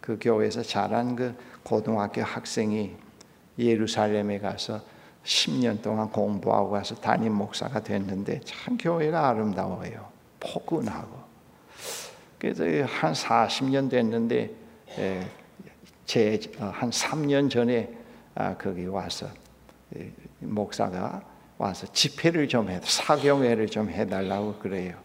[0.05, 2.95] 그 교회에서 자란 그 고등학교 학생이
[3.59, 4.83] 예루살렘에 가서
[5.25, 10.07] 10년 동안 공부하고 가서 담임 목사가 됐는데 참 교회가 아름다워요.
[10.41, 11.25] 포근하고.
[12.39, 14.51] 그래서 한 40년 됐는데
[16.05, 17.91] 제 한 3년 전에
[18.35, 19.27] 아, 거기 와서
[20.41, 21.23] 목사가
[21.57, 24.99] 와서 집회를 좀 해, 사경회를 좀 해달라고 그래요.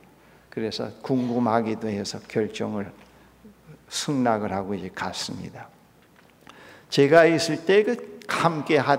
[0.49, 2.91] 그래서 궁금하기도 해서 결정을
[3.89, 5.67] 승낙을 하고 이제 갔습니다.
[6.89, 8.97] 제가 있을 때 그 함께 하,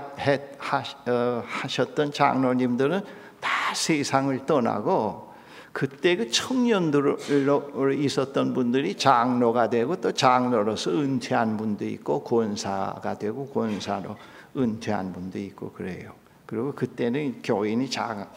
[0.57, 3.01] 하, 어, 하셨던 장로님들은
[3.39, 5.31] 다 세상을 떠나고
[5.71, 7.17] 그때 그 청년들로
[7.93, 14.17] 있었던 분들이 장로가 되고 또 장로로서 은퇴한 분도 있고 권사가 되고 권사로
[14.55, 16.11] 은퇴한 분도 있고 그래요.
[16.45, 18.27] 그리고 그때는 교인이 자,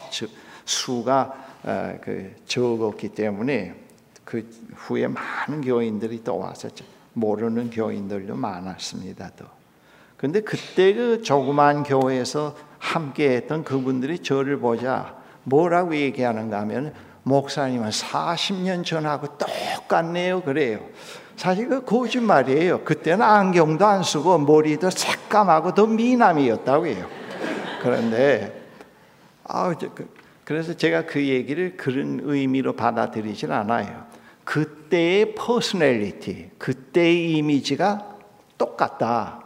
[0.65, 1.35] 수가
[1.65, 3.84] 어, 그 적었기 때문에
[4.25, 6.69] 그 후에 많은 교인들이 또 와서
[7.13, 9.31] 모르는 교인들도 많았습니다.
[9.37, 9.47] 또.
[10.17, 16.95] 근데 그때 그 조그만 교회에서 함께 했던 그분들이 저를 보자 뭐라고 얘기하는가 하면
[17.25, 20.43] 목사님은 40년 전하고 똑같네요.
[20.43, 20.81] 그래요.
[21.37, 22.85] 사실 그 거짓말이에요.
[22.85, 27.07] 그때는 안경도 안 쓰고 머리도 새까맣고 더 미남이었다고 해요.
[27.83, 28.63] 그런데
[29.45, 30.09] 아, 그,
[30.45, 34.04] 그래서 제가 그 얘기를 그런 의미로 받아들이진 않아요.
[34.45, 38.17] 그때의 personality, 그때의 이미지가
[38.59, 39.43] 똑같다.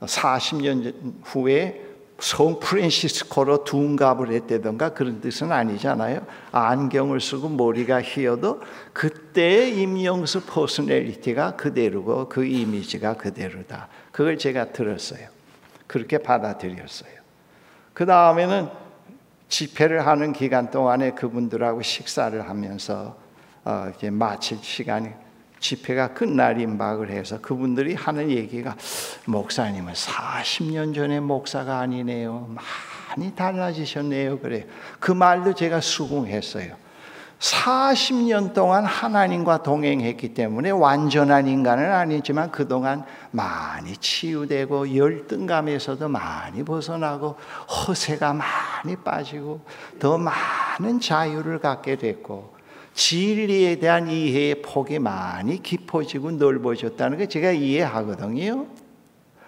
[0.00, 6.24] 40년 후에 성 프란시스코로 둔갑을 했다던가 그런 뜻은 아니잖아요.
[6.52, 8.60] 안경을 쓰고 머리가 희어도
[8.92, 13.88] 그때의 임영수 personality가 그대로고 그 이미지가 그대로다.
[14.12, 15.26] 그걸 제가 들었어요.
[15.88, 17.10] 그렇게 받아들였어요.
[17.92, 18.68] 그 다음에는
[19.48, 23.21] 집회를 하는 기간 동안에 그분들하고 식사를 하면서
[23.64, 25.08] 어, 이제 마칠 시간이
[25.60, 28.76] 집회가 끝날 임박을 해서 그분들이 하는 얘기가
[29.26, 32.54] 목사님은 40년 전에 목사가 아니네요.
[33.16, 34.40] 많이 달라지셨네요.
[34.40, 34.64] 그래요.
[34.98, 36.82] 그 말도 제가 수긍했어요.
[37.38, 47.36] 40년 동안 하나님과 동행했기 때문에 완전한 인간은 아니지만 그동안 많이 치유되고 열등감에서도 많이 벗어나고
[47.68, 49.60] 허세가 많이 빠지고
[49.98, 52.51] 더 많은 자유를 갖게 됐고
[52.94, 58.66] 진리에 대한 이해의 폭이 많이 깊어지고 넓어졌다는 게 제가 이해하거든요.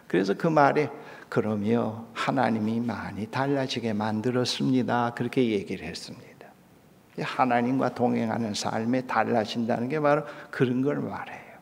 [0.09, 0.91] 그래서 그 말에
[1.29, 5.15] 그러며 하나님이 많이 달라지게 만들었습니다.
[5.17, 6.25] 그렇게 얘기를 했습니다.
[7.19, 11.55] 하나님과 동행하는 삶에 달라진다는 게 바로 그런 걸 말해요.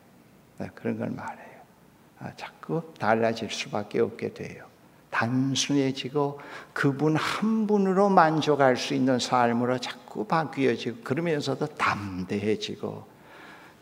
[0.59, 1.43] 네, 그런 걸 말해요.
[2.19, 4.65] 아, 자꾸 달라질 수밖에 없게 돼요.
[5.13, 6.39] 단순해지고
[6.73, 13.05] 그분 한 분으로 만족할 수 있는 삶으로 자꾸 바뀌어지고 그러면서도 담대해지고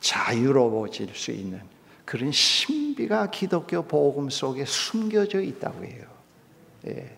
[0.02, 1.62] 자유로워질 수 있는
[2.04, 6.04] 그런 신비가 기독교 복음 속에 숨겨져 있다고 해요.
[6.88, 7.18] 예.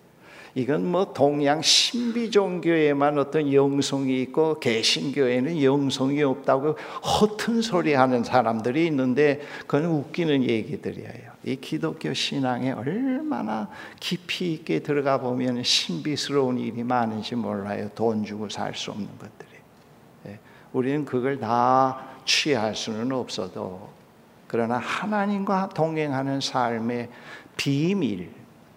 [0.55, 8.85] 이건 뭐 동양 신비 종교에만 어떤 영성이 있고 개신교에는 영성이 없다고 허튼 소리 하는 사람들이
[8.85, 11.32] 있는데 그건 웃기는 얘기들이에요.
[11.45, 13.69] 이 기독교 신앙에 얼마나
[13.99, 17.89] 깊이 있게 들어가 보면 신비스러운 일이 많은지 몰라요.
[17.95, 19.49] 돈 주고 살 수 없는 것들이.
[20.27, 20.39] 예,
[20.71, 23.89] 우리는 그걸 다 취할 수는 없어도
[24.47, 27.09] 그러나 하나님과 동행하는 삶의
[27.57, 28.29] 비밀,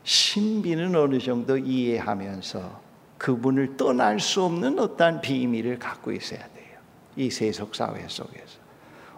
[0.05, 2.81] 신비는 어느 정도 이해하면서
[3.19, 6.79] 그분을 떠날 수 없는 어떠한 비밀을 갖고 있어야 돼요.
[7.17, 8.67] 이 세속 사회 속에서.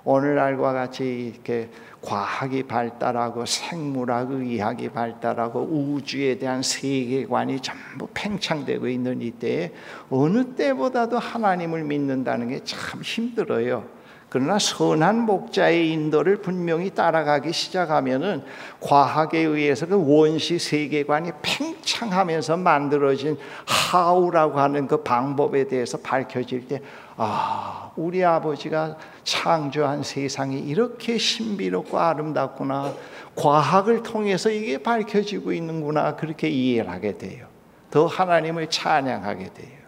[0.04, 1.70] 오늘날과 같이 이렇게
[2.00, 9.72] 과학이 발달하고 생물학 의학이 발달하고 우주에 대한 세계관이 전부 팽창되고 있는 이때에
[10.08, 13.84] 어느 때보다도 하나님을 믿는다는 게 참 힘들어요.
[14.28, 18.42] 그러나 선한 목자의 인도를 분명히 따라가기 시작하면은
[18.78, 26.82] 과학에 의해서 그 원시 세계관이 팽창하면서 만들어진 하우라고 하는 그 방법에 대해서 밝혀질 때
[27.20, 32.94] 아, 우리 아버지가 창조한 세상이 이렇게 신비롭고 아름답구나.
[33.34, 36.16] 과학을 통해서 이게 밝혀지고 있는구나.
[36.16, 37.46] 그렇게 이해를 하게 돼요.
[37.90, 39.78] 더 하나님을 찬양하게 돼요.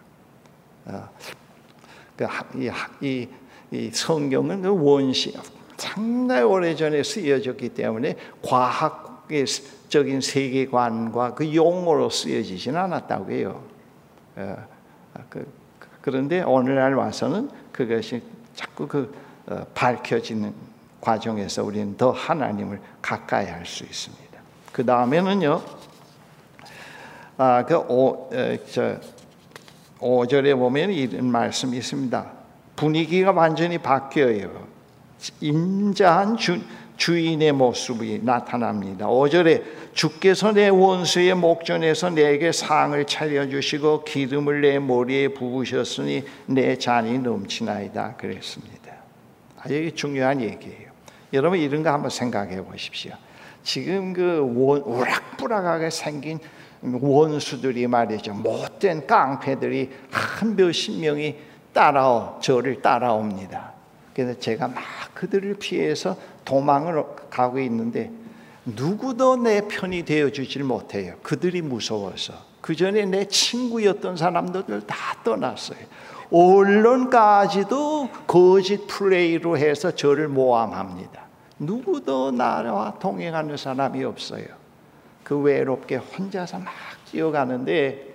[0.85, 1.09] 어,
[2.17, 2.69] 그 이,
[3.01, 3.27] 이,
[3.71, 5.33] 이 성경은 그 원시
[5.77, 13.63] 상당히 오래전에 쓰여졌기 때문에 과학 과학적인 세계관과 그 용어로 쓰여지진 않았다고 해요.
[14.35, 14.70] 어, 그,
[16.01, 18.21] 그런데 오늘날 와서는 그것이
[18.55, 19.13] 자꾸 그
[19.47, 20.53] 어, 밝혀지는
[20.99, 24.39] 과정에서 우리는 더 하나님을 가까이 할 수 있습니다.
[24.71, 25.61] 그 다음에는요,
[27.37, 28.97] 아, 그 오, 에, 저,
[29.99, 32.31] 5절에 보면 이런 말씀이 있습니다.
[32.75, 34.67] 분위기가 완전히 바뀌어요.
[35.39, 36.59] 인자한 주,
[36.97, 39.07] 주인의 모습이 나타납니다.
[39.07, 48.15] 5절에 주께서 내 원수의 목전에서 내게 상을 차려주시고 기름을 내 머리에 부으셨으니 내 잔이 넘치나이다
[48.15, 48.93] 그랬습니다.
[49.59, 50.91] 아주 중요한 얘기예요.
[51.33, 53.13] 여러분 이런 거 한번 생각해 보십시오.
[53.63, 56.39] 지금 그 원, 우락부락하게 생긴
[56.81, 58.33] 원수들이 말이죠.
[58.33, 61.35] 못된 깡패들이 한 몇십 명이
[61.73, 63.73] 따라오, 저를 따라옵니다.
[64.13, 64.83] 그래서 제가 막
[65.13, 68.11] 그들을 피해서 도망을 가고 있는데
[68.65, 71.15] 누구도 내 편이 되어 주질 못해요.
[71.23, 72.33] 그들이 무서워서.
[72.61, 75.79] 그 전에 내 친구였던 사람들 다 떠났어요.
[76.31, 81.21] 언론까지도 거짓 플레이로 해서 저를 모함합니다.
[81.59, 84.45] 누구도 나와 동행하는 사람이 없어요.
[85.23, 86.73] 그 외롭게 혼자서 막
[87.11, 88.13] 뛰어가는데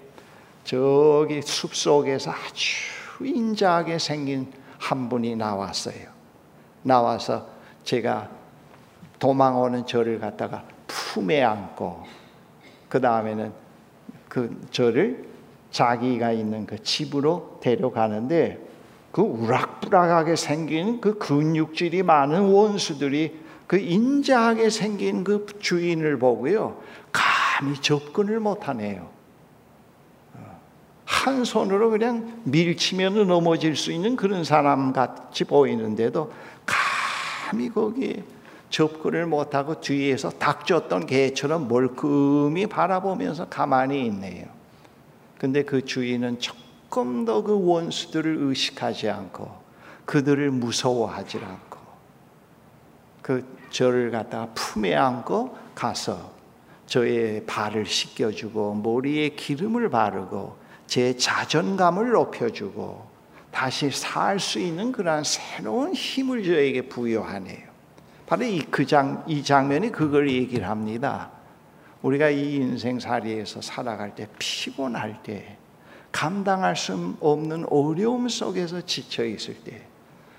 [0.65, 6.07] 저기 숲 속에서 아주 인자하게 생긴 한 분이 나왔어요.
[6.83, 7.49] 나와서
[7.85, 8.29] 제가
[9.19, 12.05] 도망오는 저를 갖다가 품에 안고
[12.89, 13.53] 그 다음에는
[14.29, 15.25] 그 저를
[15.71, 18.67] 자기가 있는 그 집으로 데려가는데
[19.13, 26.81] 그 우락부락하게 생긴 그 근육질이 많은 원수들이 그 인자하게 생긴 그 주인을 보고요
[27.13, 29.17] 감히 접근을 못하네요.
[31.05, 36.33] 한 손으로 그냥 밀치면 넘어질 수 있는 그런 사람 같이 보이는데도
[36.67, 38.23] 감히 거기에
[38.71, 44.47] 접근을 못하고 뒤에서 닥쳤던 개처럼 멀끔히 바라보면서 가만히 있네요.
[45.39, 49.51] 근데 그 주인은 조금 더 그 원수들을 의식하지 않고
[50.07, 51.79] 그들을 무서워하지 않고
[53.23, 56.33] 그 저를 갖다가 품에 안고 가서
[56.87, 60.57] 저의 발을 씻겨주고 머리에 기름을 바르고
[60.87, 63.07] 제 자존감을 높여주고
[63.51, 67.76] 다시 살 수 있는 그러한 새로운 힘을 저에게 부여하네요.
[68.27, 71.31] 바로 이, 그 장, 이 장면이 그걸 얘기를 합니다.
[72.03, 75.57] 우리가 이 인생 살이에서 살아갈 때 피곤할 때
[76.13, 79.83] 감당할 수 없는 어려움 속에서 지쳐 있을 때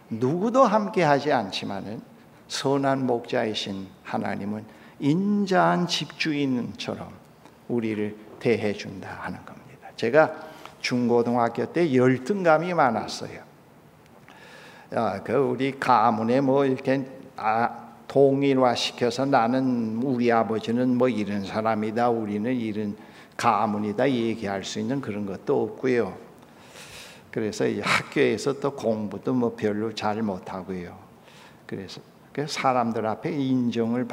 [0.09, 2.01] 누구도 함께 하지 않지만은
[2.47, 4.65] 선한 목자이신 하나님은
[4.99, 7.09] 인자한 집주인처럼
[7.67, 9.89] 우리를 대해 준다 하는 겁니다.
[9.95, 10.33] 제가
[10.79, 13.41] 중고등학교 때 열등감이 많았어요.
[14.95, 17.05] 아, 그 우리 가문에 뭐 이렇게
[17.37, 22.95] 아, 동일화 시켜서 나는 우리 아버지는 뭐 이런 사람이다, 우리는 이런
[23.35, 26.17] 가문이다 얘기할 수 있는 그런 것도 없고요.
[27.29, 30.97] 그래서 학교에서 또 공부도 뭐 별로 잘 못하고요.
[31.67, 32.01] 그래서
[32.33, 34.07] 그 사람들 앞에 인정을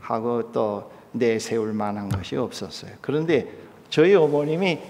[0.00, 2.92] 하고 또 내세울 만한 것이 없었어요.
[3.00, 3.52] 그런데
[3.90, 4.80] 저희 어머님이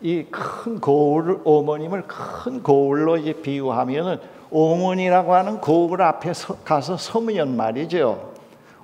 [0.00, 4.18] 이 큰 거울 어머님을 큰 거울로 이제 비유하면은
[4.50, 8.32] 어머니라고 하는 거울 앞에 서, 가서 서면 말이죠.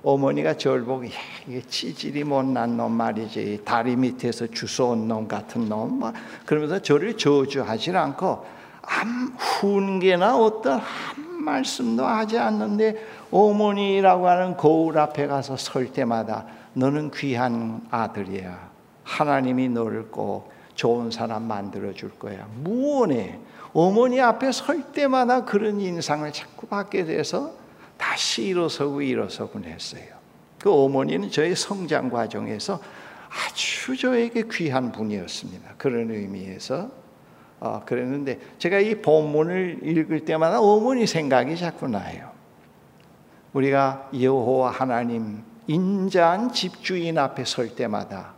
[0.03, 1.11] 어머니가 저를 보고 야,
[1.47, 3.61] 이게 치질이 못난 놈 말이지.
[3.65, 5.99] 다리 밑에서 주워온 놈 같은 놈.
[5.99, 6.13] 막
[6.45, 8.45] 그러면서 저를 저주하지 않고
[8.83, 17.09] 한 훈계나 어떤 한 말씀도 하지 않는데 어머니라고 하는 거울 앞에 가서 설 때마다 너는
[17.11, 18.69] 귀한 아들이야.
[19.03, 22.45] 하나님이 너를 꼭 좋은 사람 만들어 줄 거야.
[22.61, 23.39] 무언에
[23.75, 27.53] 어머니 앞에 설 때마다 그런 인상을 자꾸 받게 돼서
[27.97, 30.15] 다시 일어서고 일어서곤 했어요.
[30.59, 32.79] 그 어머니는 저의 성장 과정에서
[33.29, 35.73] 아주 저에게 귀한 분이었습니다.
[35.77, 36.89] 그런 의미에서
[37.59, 42.31] 어, 그랬는데 제가 이 본문을 읽을 때마다 어머니 생각이 자꾸 나요.
[43.51, 48.35] 우리가 여호와 하나님 인자한 집주인 앞에 설 때마다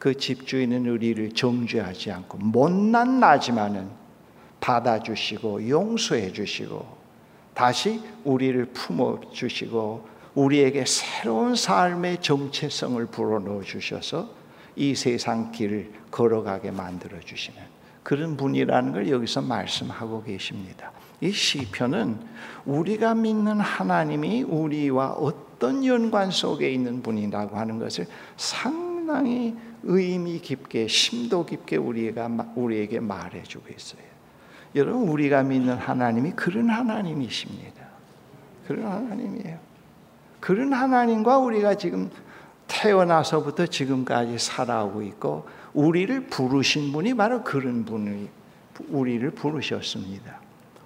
[0.00, 3.99] 그 집주인은 우리를 정죄하지 않고 못난 나지만은
[4.60, 7.00] 받아주시고 용서해 주시고
[7.54, 14.30] 다시 우리를 품어 주시고 우리에게 새로운 삶의 정체성을 불어넣어 주셔서
[14.76, 17.60] 이 세상 길을 걸어가게 만들어 주시는
[18.02, 20.92] 그런 분이라는 걸 여기서 말씀하고 계십니다.
[21.20, 22.18] 이 시편은
[22.64, 28.06] 우리가 믿는 하나님이 우리와 어떤 연관 속에 있는 분이라고 하는 것을
[28.36, 34.09] 상당히 의미 깊게 심도 깊게 우리가 우리에게 말해주고 있어요.
[34.74, 37.84] 여러분 우리가 믿는 하나님이 그런 하나님이십니다.
[38.66, 39.58] 그런 하나님이에요.
[40.38, 42.10] 그런 하나님과 우리가 지금
[42.68, 48.28] 태어나서부터 지금까지 살아오고 있고 우리를 부르신 분이 바로 그런 분이
[48.88, 50.40] 우리를 부르셨습니다.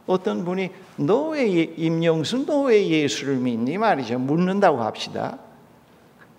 [0.07, 4.19] 어떤 분이 너왜 임영순 너왜 예수를 믿니 말이죠.
[4.19, 5.39] 묻는다고 합시다.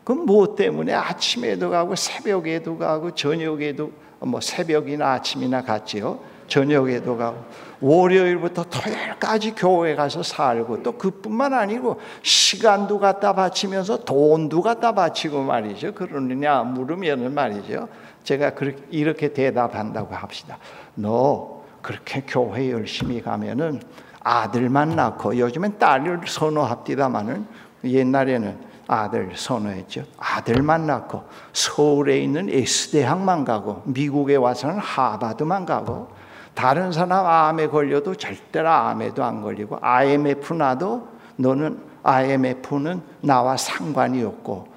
[0.03, 6.19] 그럼 뭐 때문에 아침에도 가고 새벽에도 가고 저녁에도 뭐 새벽이나 아침이나 갔지요.
[6.47, 7.43] 저녁에도 가고
[7.81, 15.93] 월요일부터 토요일까지 교회 가서 살고 또 그뿐만 아니고 시간도 갖다 바치면서 돈도 갖다 바치고 말이죠.
[15.93, 17.87] 그러느냐 물으면은 말이죠.
[18.23, 20.57] 제가 그렇게 이렇게 대답한다고 합시다.
[20.95, 23.81] 너 그렇게 교회 열심히 가면은
[24.21, 27.45] 아들만 낳고 요즘엔 딸을 선호합디다마는
[27.83, 30.03] 옛날에는 아들 선호했죠.
[30.17, 31.23] 아들만 낳고
[31.53, 36.07] 서울에 있는 S대학만 가고 미국에 와서는 하바드만 가고
[36.55, 44.73] 다른 사람 암에 걸려도 절대로 암에도 안 걸리고 IMF 나도 너는 IMF는 나와 상관이 없고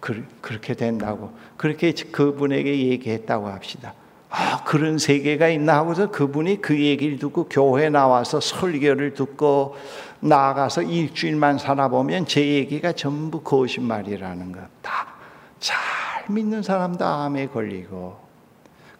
[0.00, 3.94] 그렇게 된다고 그렇게 그분에게 얘기했다고 합시다.
[4.28, 9.76] 아, 그런 세계가 있나 하고서 그분이 그 얘기를 듣고 교회 나와서 설교를 듣고
[10.20, 14.60] 나가서 일주일만 살아보면 제 얘기가 전부 거짓말이라는 것.
[14.82, 15.14] 다
[15.64, 15.78] 잘
[16.28, 18.18] 믿는 사람도 암에 걸리고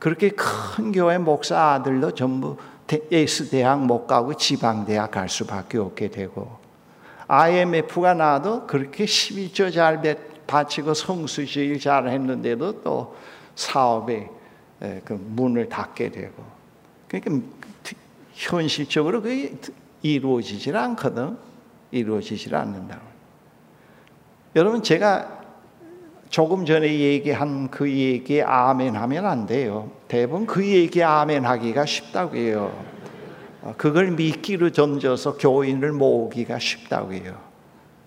[0.05, 2.59] 그렇게 큰 교회 목사 아들도 전부
[3.11, 6.59] 에스 대학 못 가고 지방 대학 갈 수밖에 없게 되고
[7.27, 10.03] IMF가 나도 그렇게 11조 잘
[10.47, 13.17] 바치고 성수주의 잘 했는데도 또
[13.55, 14.29] 사업에
[14.79, 16.45] 그 문을 닫게 되고
[17.09, 17.47] 그러니까
[18.35, 19.55] 현실적으로 그게
[20.03, 21.39] 이루어지질 않거든
[21.93, 23.01] 이루어지질 않는다.
[24.55, 25.44] 여러분 제가
[26.31, 29.91] 조금 전에 얘기한 그 얘기에 아멘 하면 안 돼요.
[30.09, 32.73] 대부분 그 얘기에 아멘 하기가 쉽다고 해요.
[33.63, 37.39] 어, 그걸 미끼로 던져서 교인을 모으기가 쉽다고 해요.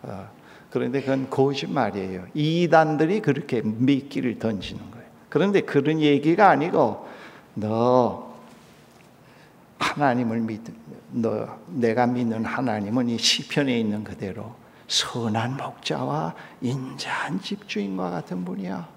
[0.03, 0.29] 어,
[0.69, 2.25] 그런데 그건 거짓말이에요.
[2.33, 5.07] 이단들이 그렇게 미끼를 던지는 거예요.
[5.29, 7.07] 그런데 그런 얘기가 아니고
[7.55, 8.35] 너
[9.79, 10.61] 하나님을 믿,
[11.11, 14.53] 너 내가 믿는 하나님은 이 시편에 있는 그대로
[14.87, 18.87] 선한 목자와 인자한 집주인과 같은 분이야.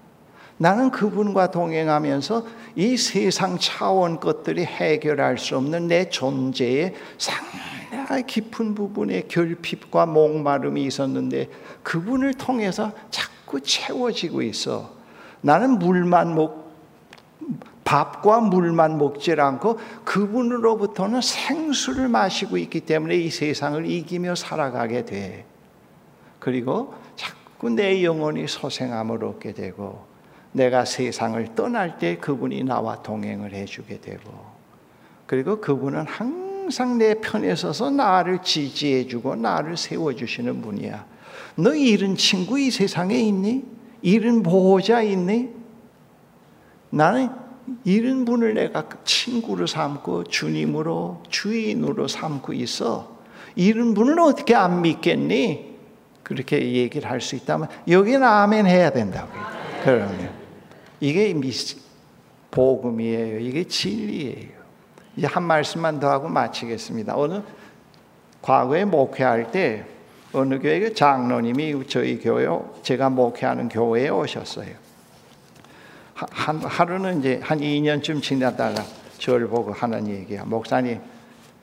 [0.57, 9.23] 나는 그분과 동행하면서 이 세상 차원 것들이 해결할 수 없는 내 존재의 상당히 깊은 부분에
[9.27, 11.49] 결핍과 목마름이 있었는데
[11.81, 14.91] 그분을 통해서 자꾸 채워지고 있어.
[15.41, 16.71] 나는 물만 먹,
[17.83, 25.45] 밥과 물만 먹질 않고 그분으로부터는 생수를 마시고 있기 때문에 이 세상을 이기며 살아가게 돼.
[26.41, 30.03] 그리고 자꾸 내 영혼이 소생함을 얻게 되고
[30.51, 34.31] 내가 세상을 떠날 때 그분이 나와 동행을 해주게 되고
[35.27, 41.05] 그리고 그분은 항상 내 편에 서서 나를 지지해주고 나를 세워주시는 분이야.
[41.55, 43.63] 너 잃은 친구 이 세상에 있니?
[44.01, 45.49] 잃은 보호자 있니?
[46.89, 47.29] 나는
[47.83, 53.15] 잃은 분을 내가 친구로 삼고 주님으로 주인으로 삼고 있어.
[53.55, 55.70] 잃은 분을 어떻게 안 믿겠니?
[56.31, 59.45] 그렇게 얘기를 할 수 있다면 여기는 아멘 해야 된다고요.
[59.83, 60.29] 그러면
[61.01, 61.75] 이게 미스
[62.51, 63.39] 복음이에요.
[63.39, 64.61] 이게 진리예요.
[65.17, 67.15] 이제 한 말씀만 더 하고 마치겠습니다.
[67.17, 67.43] 오늘
[68.41, 69.85] 과거에 목회할 때
[70.31, 72.47] 어느 교회 장로님이 저희 교회
[72.81, 74.73] 제가 목회하는 교회에 오셨어요.
[76.15, 78.83] 한 하루는 이제 한 2년쯤 지나다가
[79.17, 80.45] 저를 보고 하는 얘기야.
[80.45, 81.01] 목사님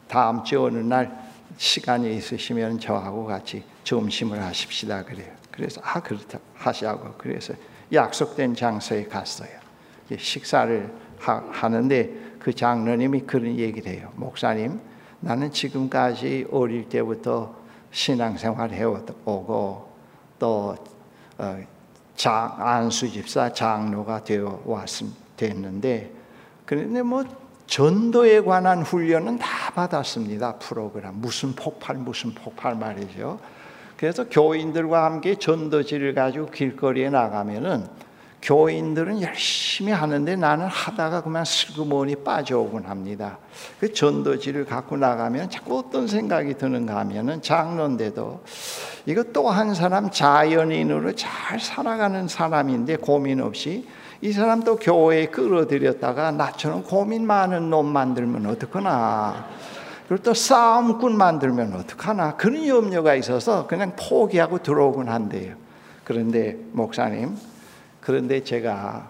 [0.09, 1.28] 다음 주 어느 날
[1.59, 5.31] 시간이 있으시면 저하고 같이 점심을 하십시다 그래요.
[5.51, 7.53] 그래서 아 그렇다 하시고 그래서
[7.93, 9.51] 약속된 장소에 갔어요.
[10.17, 14.13] 식사를 하, 는데그 장로님이 그런 얘기를 해요.
[14.15, 14.81] 목사님,
[15.21, 17.57] 나는 지금까지 어릴 때부터
[17.91, 19.89] 신앙생활 해오고
[20.39, 20.77] 또
[21.39, 21.59] 어,
[22.15, 26.13] 장, 안수 집사 장로가 되어 왔음 됐는데
[26.65, 27.25] 그런데 뭐
[27.69, 30.57] 전도에 관한 훈련은 다 받았습니다.
[30.57, 33.39] 프로그램 무슨 폭발 무슨 폭발 말이죠.
[33.97, 37.87] 그래서 교인들과 함께 전도지를 가지고 길거리에 나가면은
[38.41, 43.39] 교인들은 열심히 하는데 나는 하다가 그만 슬그머니 빠져오곤 합니다.
[43.81, 48.43] 그 전도지를 갖고 나가면 자꾸 어떤 생각이 드는가 하면은 장로인데도
[49.07, 53.87] 이거 또 한 사람 자연인으로 잘 살아가는 사람인데 고민 없이
[54.21, 59.47] 이 사람도 교회에 끌어들였다가 나처럼 고민 많은 놈 만들면 어떡하나.
[60.09, 62.37] 그리고 또 싸움꾼 만들면 어떡하나.
[62.37, 65.55] 그런 염려가 있어서 그냥 포기하고 들어오곤 한대요.
[66.03, 67.37] 그런데 목사님,
[68.01, 69.09] 그런데 제가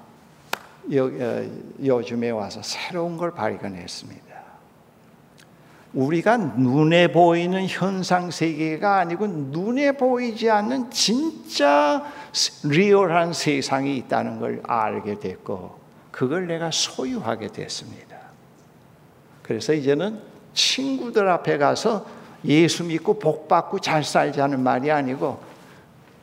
[0.92, 1.46] 요, 어,
[1.82, 4.28] 요즘에 와서 새로운 걸 발견했습니다.
[5.94, 12.04] 우리가 눈에 보이는 현상 세계가 아니고 눈에 보이지 않는 진짜
[12.64, 15.78] 리얼한 세상이 있다는 걸 알게 됐고
[16.10, 18.16] 그걸 내가 소유하게 됐습니다.
[19.42, 20.20] 그래서 이제는
[20.52, 22.06] 친구들 앞에 가서
[22.44, 25.40] 예수 믿고 복 받고 잘 살자는 말이 아니고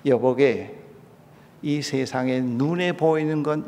[0.06, 0.76] 여보게
[1.62, 3.66] 이 세상에 눈에 보이는 건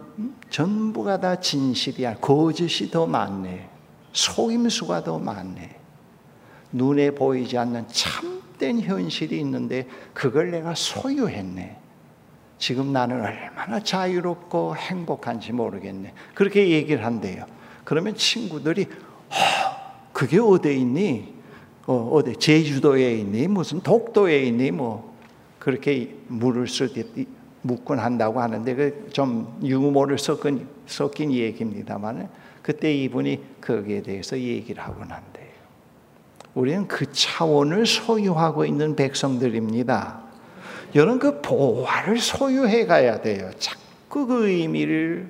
[0.49, 2.17] 전부가 다 진실이야.
[2.17, 3.69] 거짓이 더 많네.
[4.13, 5.75] 속임수가 더 많네.
[6.71, 11.86] 눈에 보이지 않는 참된 현실이 있는데 그걸 내가 소유했네.
[12.57, 16.13] 지금 나는 얼마나 자유롭고 행복한지 모르겠네.
[16.33, 17.45] 그렇게 얘기를 한대요.
[17.83, 18.87] 그러면 친구들이
[20.11, 21.35] 그게 어디에 있니?
[21.85, 23.47] 어, 어디 제주도에 있니?
[23.47, 24.71] 무슨 독도에 있니?
[24.71, 25.15] 뭐
[25.59, 27.03] 그렇게 물을 쓸때
[27.61, 32.29] 묻곤 한다고 하는데 그 좀 유머를 섞은 섞인 얘기입니다만
[32.61, 35.47] 그때 이분이 거기에 대해서 얘기를 하곤 한대요.
[36.53, 40.26] 우리는 그 차원을 소유하고 있는 백성들입니다.
[40.95, 43.51] 여러분 그 보화를 소유해 가야 돼요.
[43.59, 45.29] 자꾸 그 의미를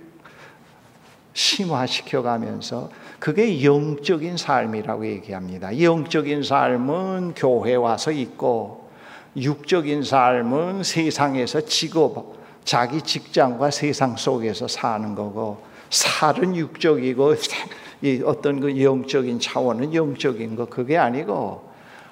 [1.33, 2.89] 심화시켜 가면서
[3.19, 5.79] 그게 영적인 삶이라고 얘기합니다.
[5.79, 8.89] 영적인 삶은 교회 와서 있고
[9.35, 17.35] 육적인 삶은 세상에서 직업, 자기 직장과 세상 속에서 사는 거고 살은 육적이고
[18.25, 21.66] 어떤 그 영적인 차원은 영적인 거 그게 아니고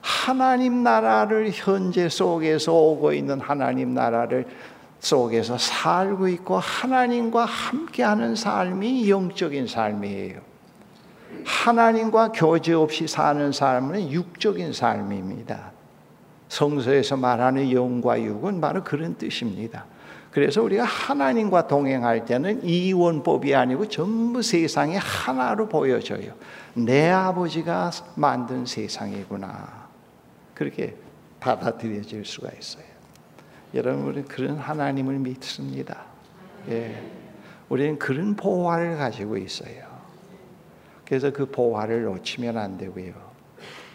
[0.05, 4.45] 하나님 나라를 현재 속에서 오고 있는 하나님 나라를
[4.99, 10.41] 속에서 살고 있고 하나님과 함께하는 삶이 영적인 삶이에요.
[11.43, 15.71] 하나님과 교제 없이 사는 삶은 육적인 삶입니다.
[16.49, 19.85] 성서에서 말하는 영과 육은 바로 그런 뜻입니다.
[20.29, 26.33] 그래서 우리가 하나님과 동행할 때는 이원법이 아니고 전부 세상이 하나로 보여져요.
[26.75, 29.84] 내 아버지가 만든 세상이구나.
[30.55, 30.95] 그렇게
[31.39, 32.85] 받아들여질 수가 있어요.
[33.75, 36.05] 여러분, 우리 그런 하나님을 믿습니다.
[36.69, 36.99] 예.
[37.69, 39.85] 우리는 그런 보화를 가지고 있어요.
[41.05, 43.13] 그래서 그 보화를 놓치면 안 되고요.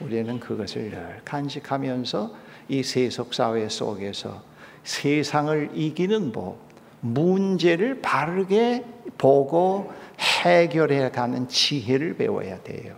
[0.01, 2.35] 우리는 그것을 늘 간직하면서
[2.69, 4.43] 이 세속 사회 속에서
[4.85, 6.59] 세상을 이기는 법,
[7.01, 8.85] 문제를 바르게
[9.19, 12.97] 보고 해결해 가는 지혜를 배워야 돼요.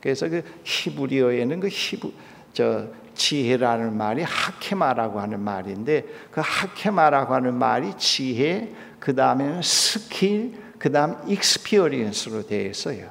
[0.00, 2.12] 그래서 그 히브리어에는 그 히브
[2.58, 10.90] 저 지혜라는 말이 하케마라고 하는 말인데 그 하케마라고 하는 말이 지혜, 그 다음에는 스킬, 그
[10.90, 13.10] 다음 experience로 되어 있어요.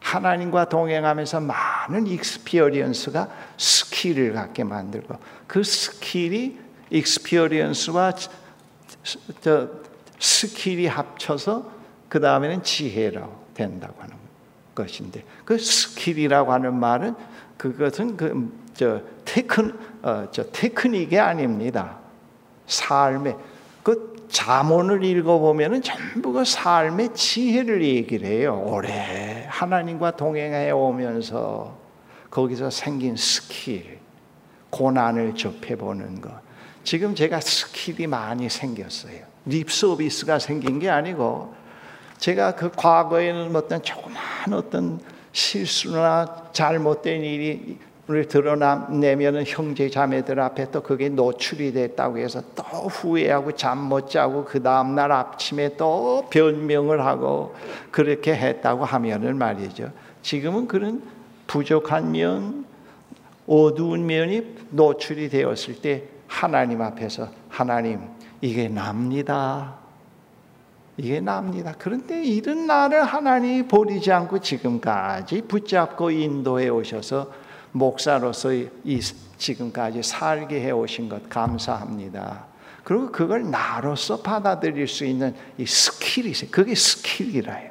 [0.00, 5.14] 하나님과 동행하면서 많은 experience가 skill을 갖게 만들고
[5.46, 6.58] 그 skill이
[6.90, 8.14] experience와
[9.40, 9.68] 저
[10.18, 11.70] skill이 합쳐서
[12.08, 14.16] 그 다음에는 지혜로 된다고 하는
[14.74, 17.14] 것인데 그 skill이라고 하는 말은
[17.56, 21.98] 그것은 그 저 테크 어 저 테크닉이 아닙니다.
[22.66, 23.36] 삶의
[23.82, 28.62] 그 잠언을 읽어보면은 전부 그 삶의 지혜를 얘기를 해요.
[28.66, 31.78] 오래 하나님과 동행해 오면서
[32.30, 33.98] 거기서 생긴 스킬,
[34.70, 36.30] 고난을 접해보는 것.
[36.84, 39.18] 지금 제가 skill이 많이 생겼어요.
[39.46, 41.54] 립 서비스가 생긴 게 아니고
[42.18, 44.20] 제가 그 과거에는 어떤 조그만
[44.52, 45.00] 어떤
[45.32, 47.78] 실수나 잘못된 일이
[48.10, 54.44] 를 드러내면은 형제 자매들 앞에 또 그게 노출이 됐다고 해서 또 후회하고 잠 못 자고
[54.44, 57.54] 그 다음 날 아침에 또 변명을 하고
[57.92, 59.92] 그렇게 했다고 하면은 말이죠.
[60.22, 61.02] 지금은 그런
[61.46, 62.64] 부족한 면,
[63.46, 68.00] 어두운 면이 노출이 되었을 때 하나님 앞에서 하나님
[68.40, 69.76] 이게 납니다.
[70.96, 71.74] 이게 납니다.
[71.78, 79.00] 그런데 이런 나를 하나님이 버리지 않고 지금까지 붙잡고 인도해 오셔서 목사로서 이
[79.38, 82.46] 지금까지 살게 해 오신 것 감사합니다.
[82.84, 86.50] 그리고 그걸 나로서 받아들일 수 있는 이 skill이 있어요.
[86.50, 87.70] 그게 skill이라요.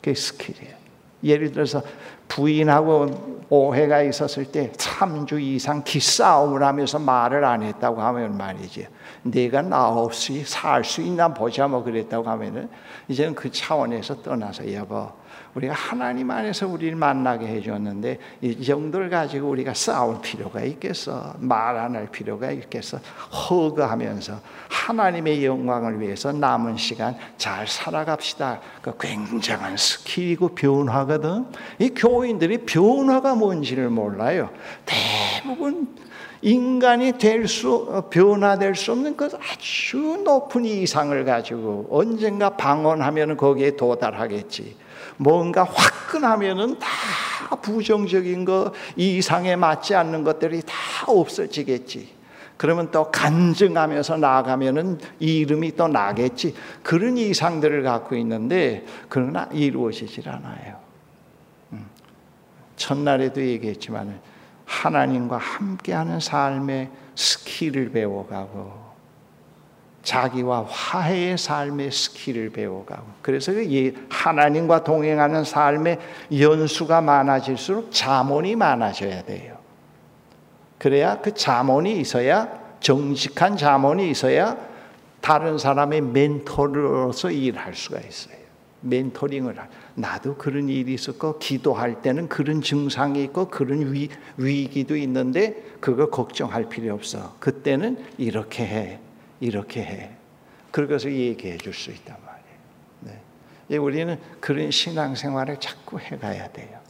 [0.00, 0.74] 그게 skill이에요.
[1.22, 1.82] 예를 들어서
[2.28, 8.86] 부인하고 오해가 있었을 때 3주 이상 기싸움을 하면서 말을 안 했다고 하면 말이지.
[9.22, 12.68] 네가 나 없이 살 수 있나 보자 뭐 그랬다고 하면은
[13.08, 15.10] 이제는 그 차원에서 떠나서 여보
[15.54, 21.34] 우리가 하나님 안에서 우리를 만나게 해줬는데 이 정도를 가지고 우리가 싸울 필요가 있겠어?
[21.38, 22.98] 말 안 할 필요가 있겠어?
[23.48, 28.60] hug하면서 하나님의 영광을 위해서 남은 시간 잘 살아갑시다.
[28.82, 31.46] 그 굉장한 skill이고 변화거든.
[31.78, 34.50] 이 교인들이 변화가 뭔지를 몰라요.
[34.84, 35.94] 대부분
[36.42, 44.76] 인간이 될 수, 변화될 수 없는 그 아주 높은 이상을 가지고 언젠가 방언하면 거기에 도달하겠지.
[45.16, 50.74] 뭔가 화끈하면은 다 부정적인 거, 이상에 맞지 않는 것들이 다
[51.06, 52.14] 없어지겠지.
[52.56, 56.54] 그러면 또 간증하면서 나아가면은 이 이름이 또 나겠지.
[56.82, 60.76] 그런 이상들을 갖고 있는데 그러나 이루어지질 않아요.
[61.72, 61.86] 음.
[62.76, 64.20] 첫날에도 얘기했지만
[64.66, 68.83] 하나님과 함께하는 삶의 skill을 배워가고
[70.04, 75.98] 자기와 화해의 삶의 skill을 배워가고 그래서 그 하나님과 동행하는 삶의
[76.38, 79.56] 연수가 많아질수록 자문이 많아져야 돼요.
[80.78, 82.48] 그래야 그 자문이 있어야
[82.80, 84.56] 정직한 자문이 있어야
[85.22, 88.36] 다른 사람의 멘토로서 일할 수가 있어요.
[88.80, 89.56] 멘토링을
[89.94, 96.68] 나도 그런 일이 있었고 기도할 때는 그런 증상이 있고 그런 위, 위기도 있는데 그거 걱정할
[96.68, 97.36] 필요 없어.
[97.40, 98.98] 그때는 이렇게 해.
[99.40, 100.10] 이렇게 해.
[100.70, 103.20] 그러고서 얘기해 줄 수 있단 말이에요.
[103.68, 103.76] 네.
[103.76, 106.80] 우리는 그런 신앙생활을 자꾸 해가야 돼요.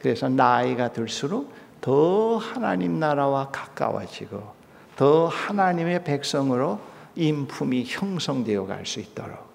[0.00, 4.54] 그래서 나이가 들수록 더 하나님 나라와 가까워지고
[4.96, 6.80] 더 하나님의 백성으로
[7.16, 9.46] 인품이 형성되어 갈 수 있도록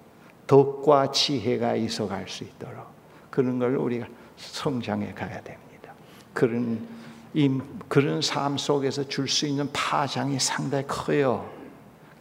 [0.46, 2.86] 덕과 지혜가 있어 갈 수 있도록
[3.30, 4.06] 그런 걸 우리가
[4.36, 5.92] 성장해 가야 됩니다.
[6.34, 6.86] 그런
[7.34, 11.48] 임, 그런 삶 속에서 줄 수 있는 파장이 상당히 커요.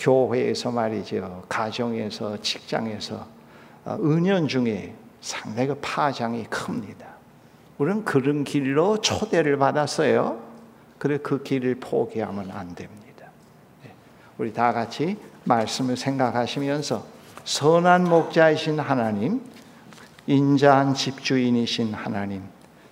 [0.01, 1.43] 교회에서 말이죠.
[1.47, 3.25] 가정에서, 직장에서,
[3.85, 7.05] 어, 은연 중에 상당히 그 파장이 큽니다.
[7.77, 10.41] 우리는 그런 길로 초대를 받았어요.
[10.97, 13.27] 그래 그 길을 포기하면 안 됩니다.
[13.83, 13.91] 네.
[14.37, 17.05] 우리 다 같이 말씀을 생각하시면서
[17.43, 19.41] 선한 목자이신 하나님,
[20.27, 22.43] 인자한 집주인이신 하나님,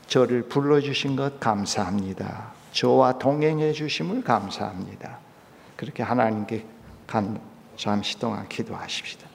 [0.07, 2.53] 저를 불러주신 것 감사합니다.
[2.71, 5.19] 저와 동행해 주심을 감사합니다.
[5.75, 6.65] 그렇게 하나님께
[7.09, 7.41] 간
[7.75, 9.27] 잠시 동안 기도하십시다.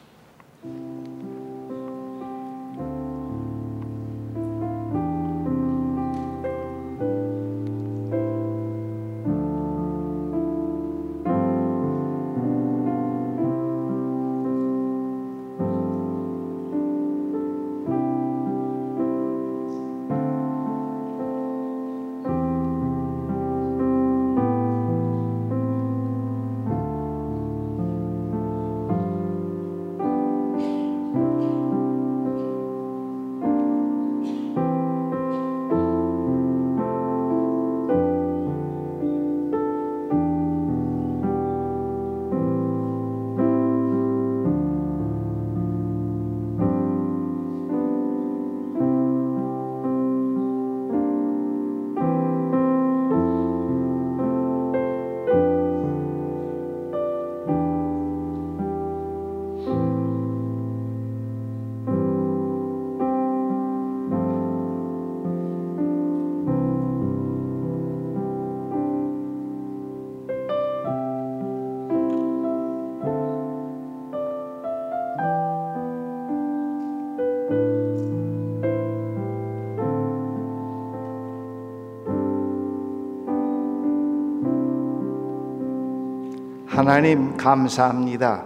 [86.74, 88.44] 하나님 감사합니다.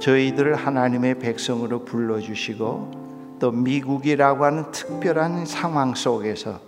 [0.00, 6.60] 저희들을 하나님의 백성으로 불러주시고 또 미국이라고 하는 특별한 상황 속에서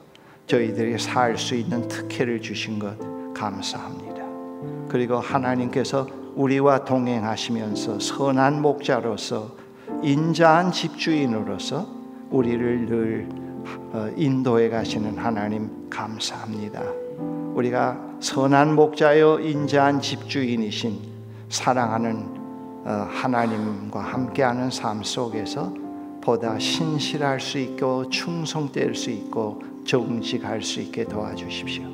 [0.47, 2.97] 저희들이 살 수 있는 특혜를 주신 것
[3.35, 4.25] 감사합니다.
[4.89, 9.55] 그리고 하나님께서 우리와 동행하시면서 선한 목자로서
[10.03, 11.87] 인자한 집주인으로서
[12.31, 13.29] 우리를 늘
[13.93, 16.83] 어, 인도해 가시는 하나님 감사합니다.
[17.55, 20.99] 우리가 선한 목자여 인자한 집주인이신
[21.49, 22.43] 사랑하는
[22.85, 25.73] 어, 하나님과 함께하는 삶 속에서
[26.21, 31.85] 보다 신실할 수 있고 충성될 수 있고 정직할 수 있게 도와주십시오.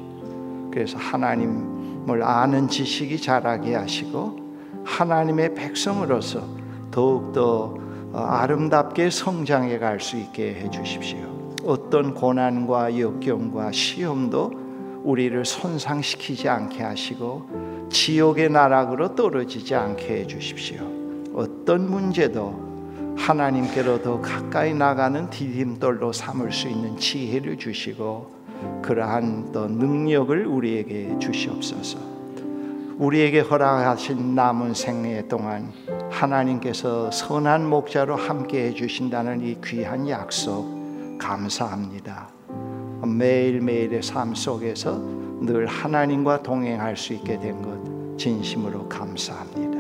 [0.71, 4.39] 그래서 하나님을 아는 지식이 자라게 하시고
[4.85, 6.43] 하나님의 백성으로서
[6.91, 7.75] 더욱더
[8.13, 11.19] 어, 아름답게 성장해 갈 수 있게 해 주십시오.
[11.67, 14.68] 어떤 고난과 역경과 시험도
[15.05, 20.81] 우리를 손상시키지 않게 하시고 지옥의 나락으로 떨어지지 않게 해 주십시오.
[21.35, 22.69] 어떤 문제도
[23.17, 28.39] 하나님께로 더 가까이 나가는 디딤돌로 삼을 수 있는 지혜를 주시고
[28.83, 31.99] 그러한 또 능력을 우리에게 주시옵소서.
[32.99, 35.73] 우리에게 허락하신 남은 생애 동안
[36.11, 40.67] 하나님께서 선한 목자로 함께 해 주신다는 이 귀한 약속
[41.19, 42.28] 감사합니다.
[43.07, 44.99] 매일매일의 삶 속에서
[45.41, 47.79] 늘 하나님과 동행할 수 있게 된 것
[48.19, 49.79] 진심으로 감사합니다.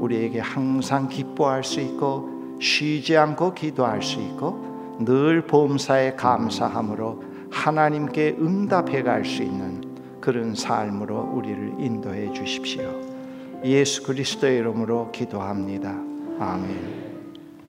[0.00, 9.02] 우리에게 항상 기뻐할 수 있고 쉬지 않고 기도할 수 있고 늘 범사에 감사함으로 하나님께 응답해
[9.02, 9.82] 갈 수 있는
[10.20, 12.90] 그런 삶으로 우리를 인도해 주십시오.
[13.64, 15.90] 예수 그리스도의 이름으로 기도합니다.
[16.38, 17.09] 아멘.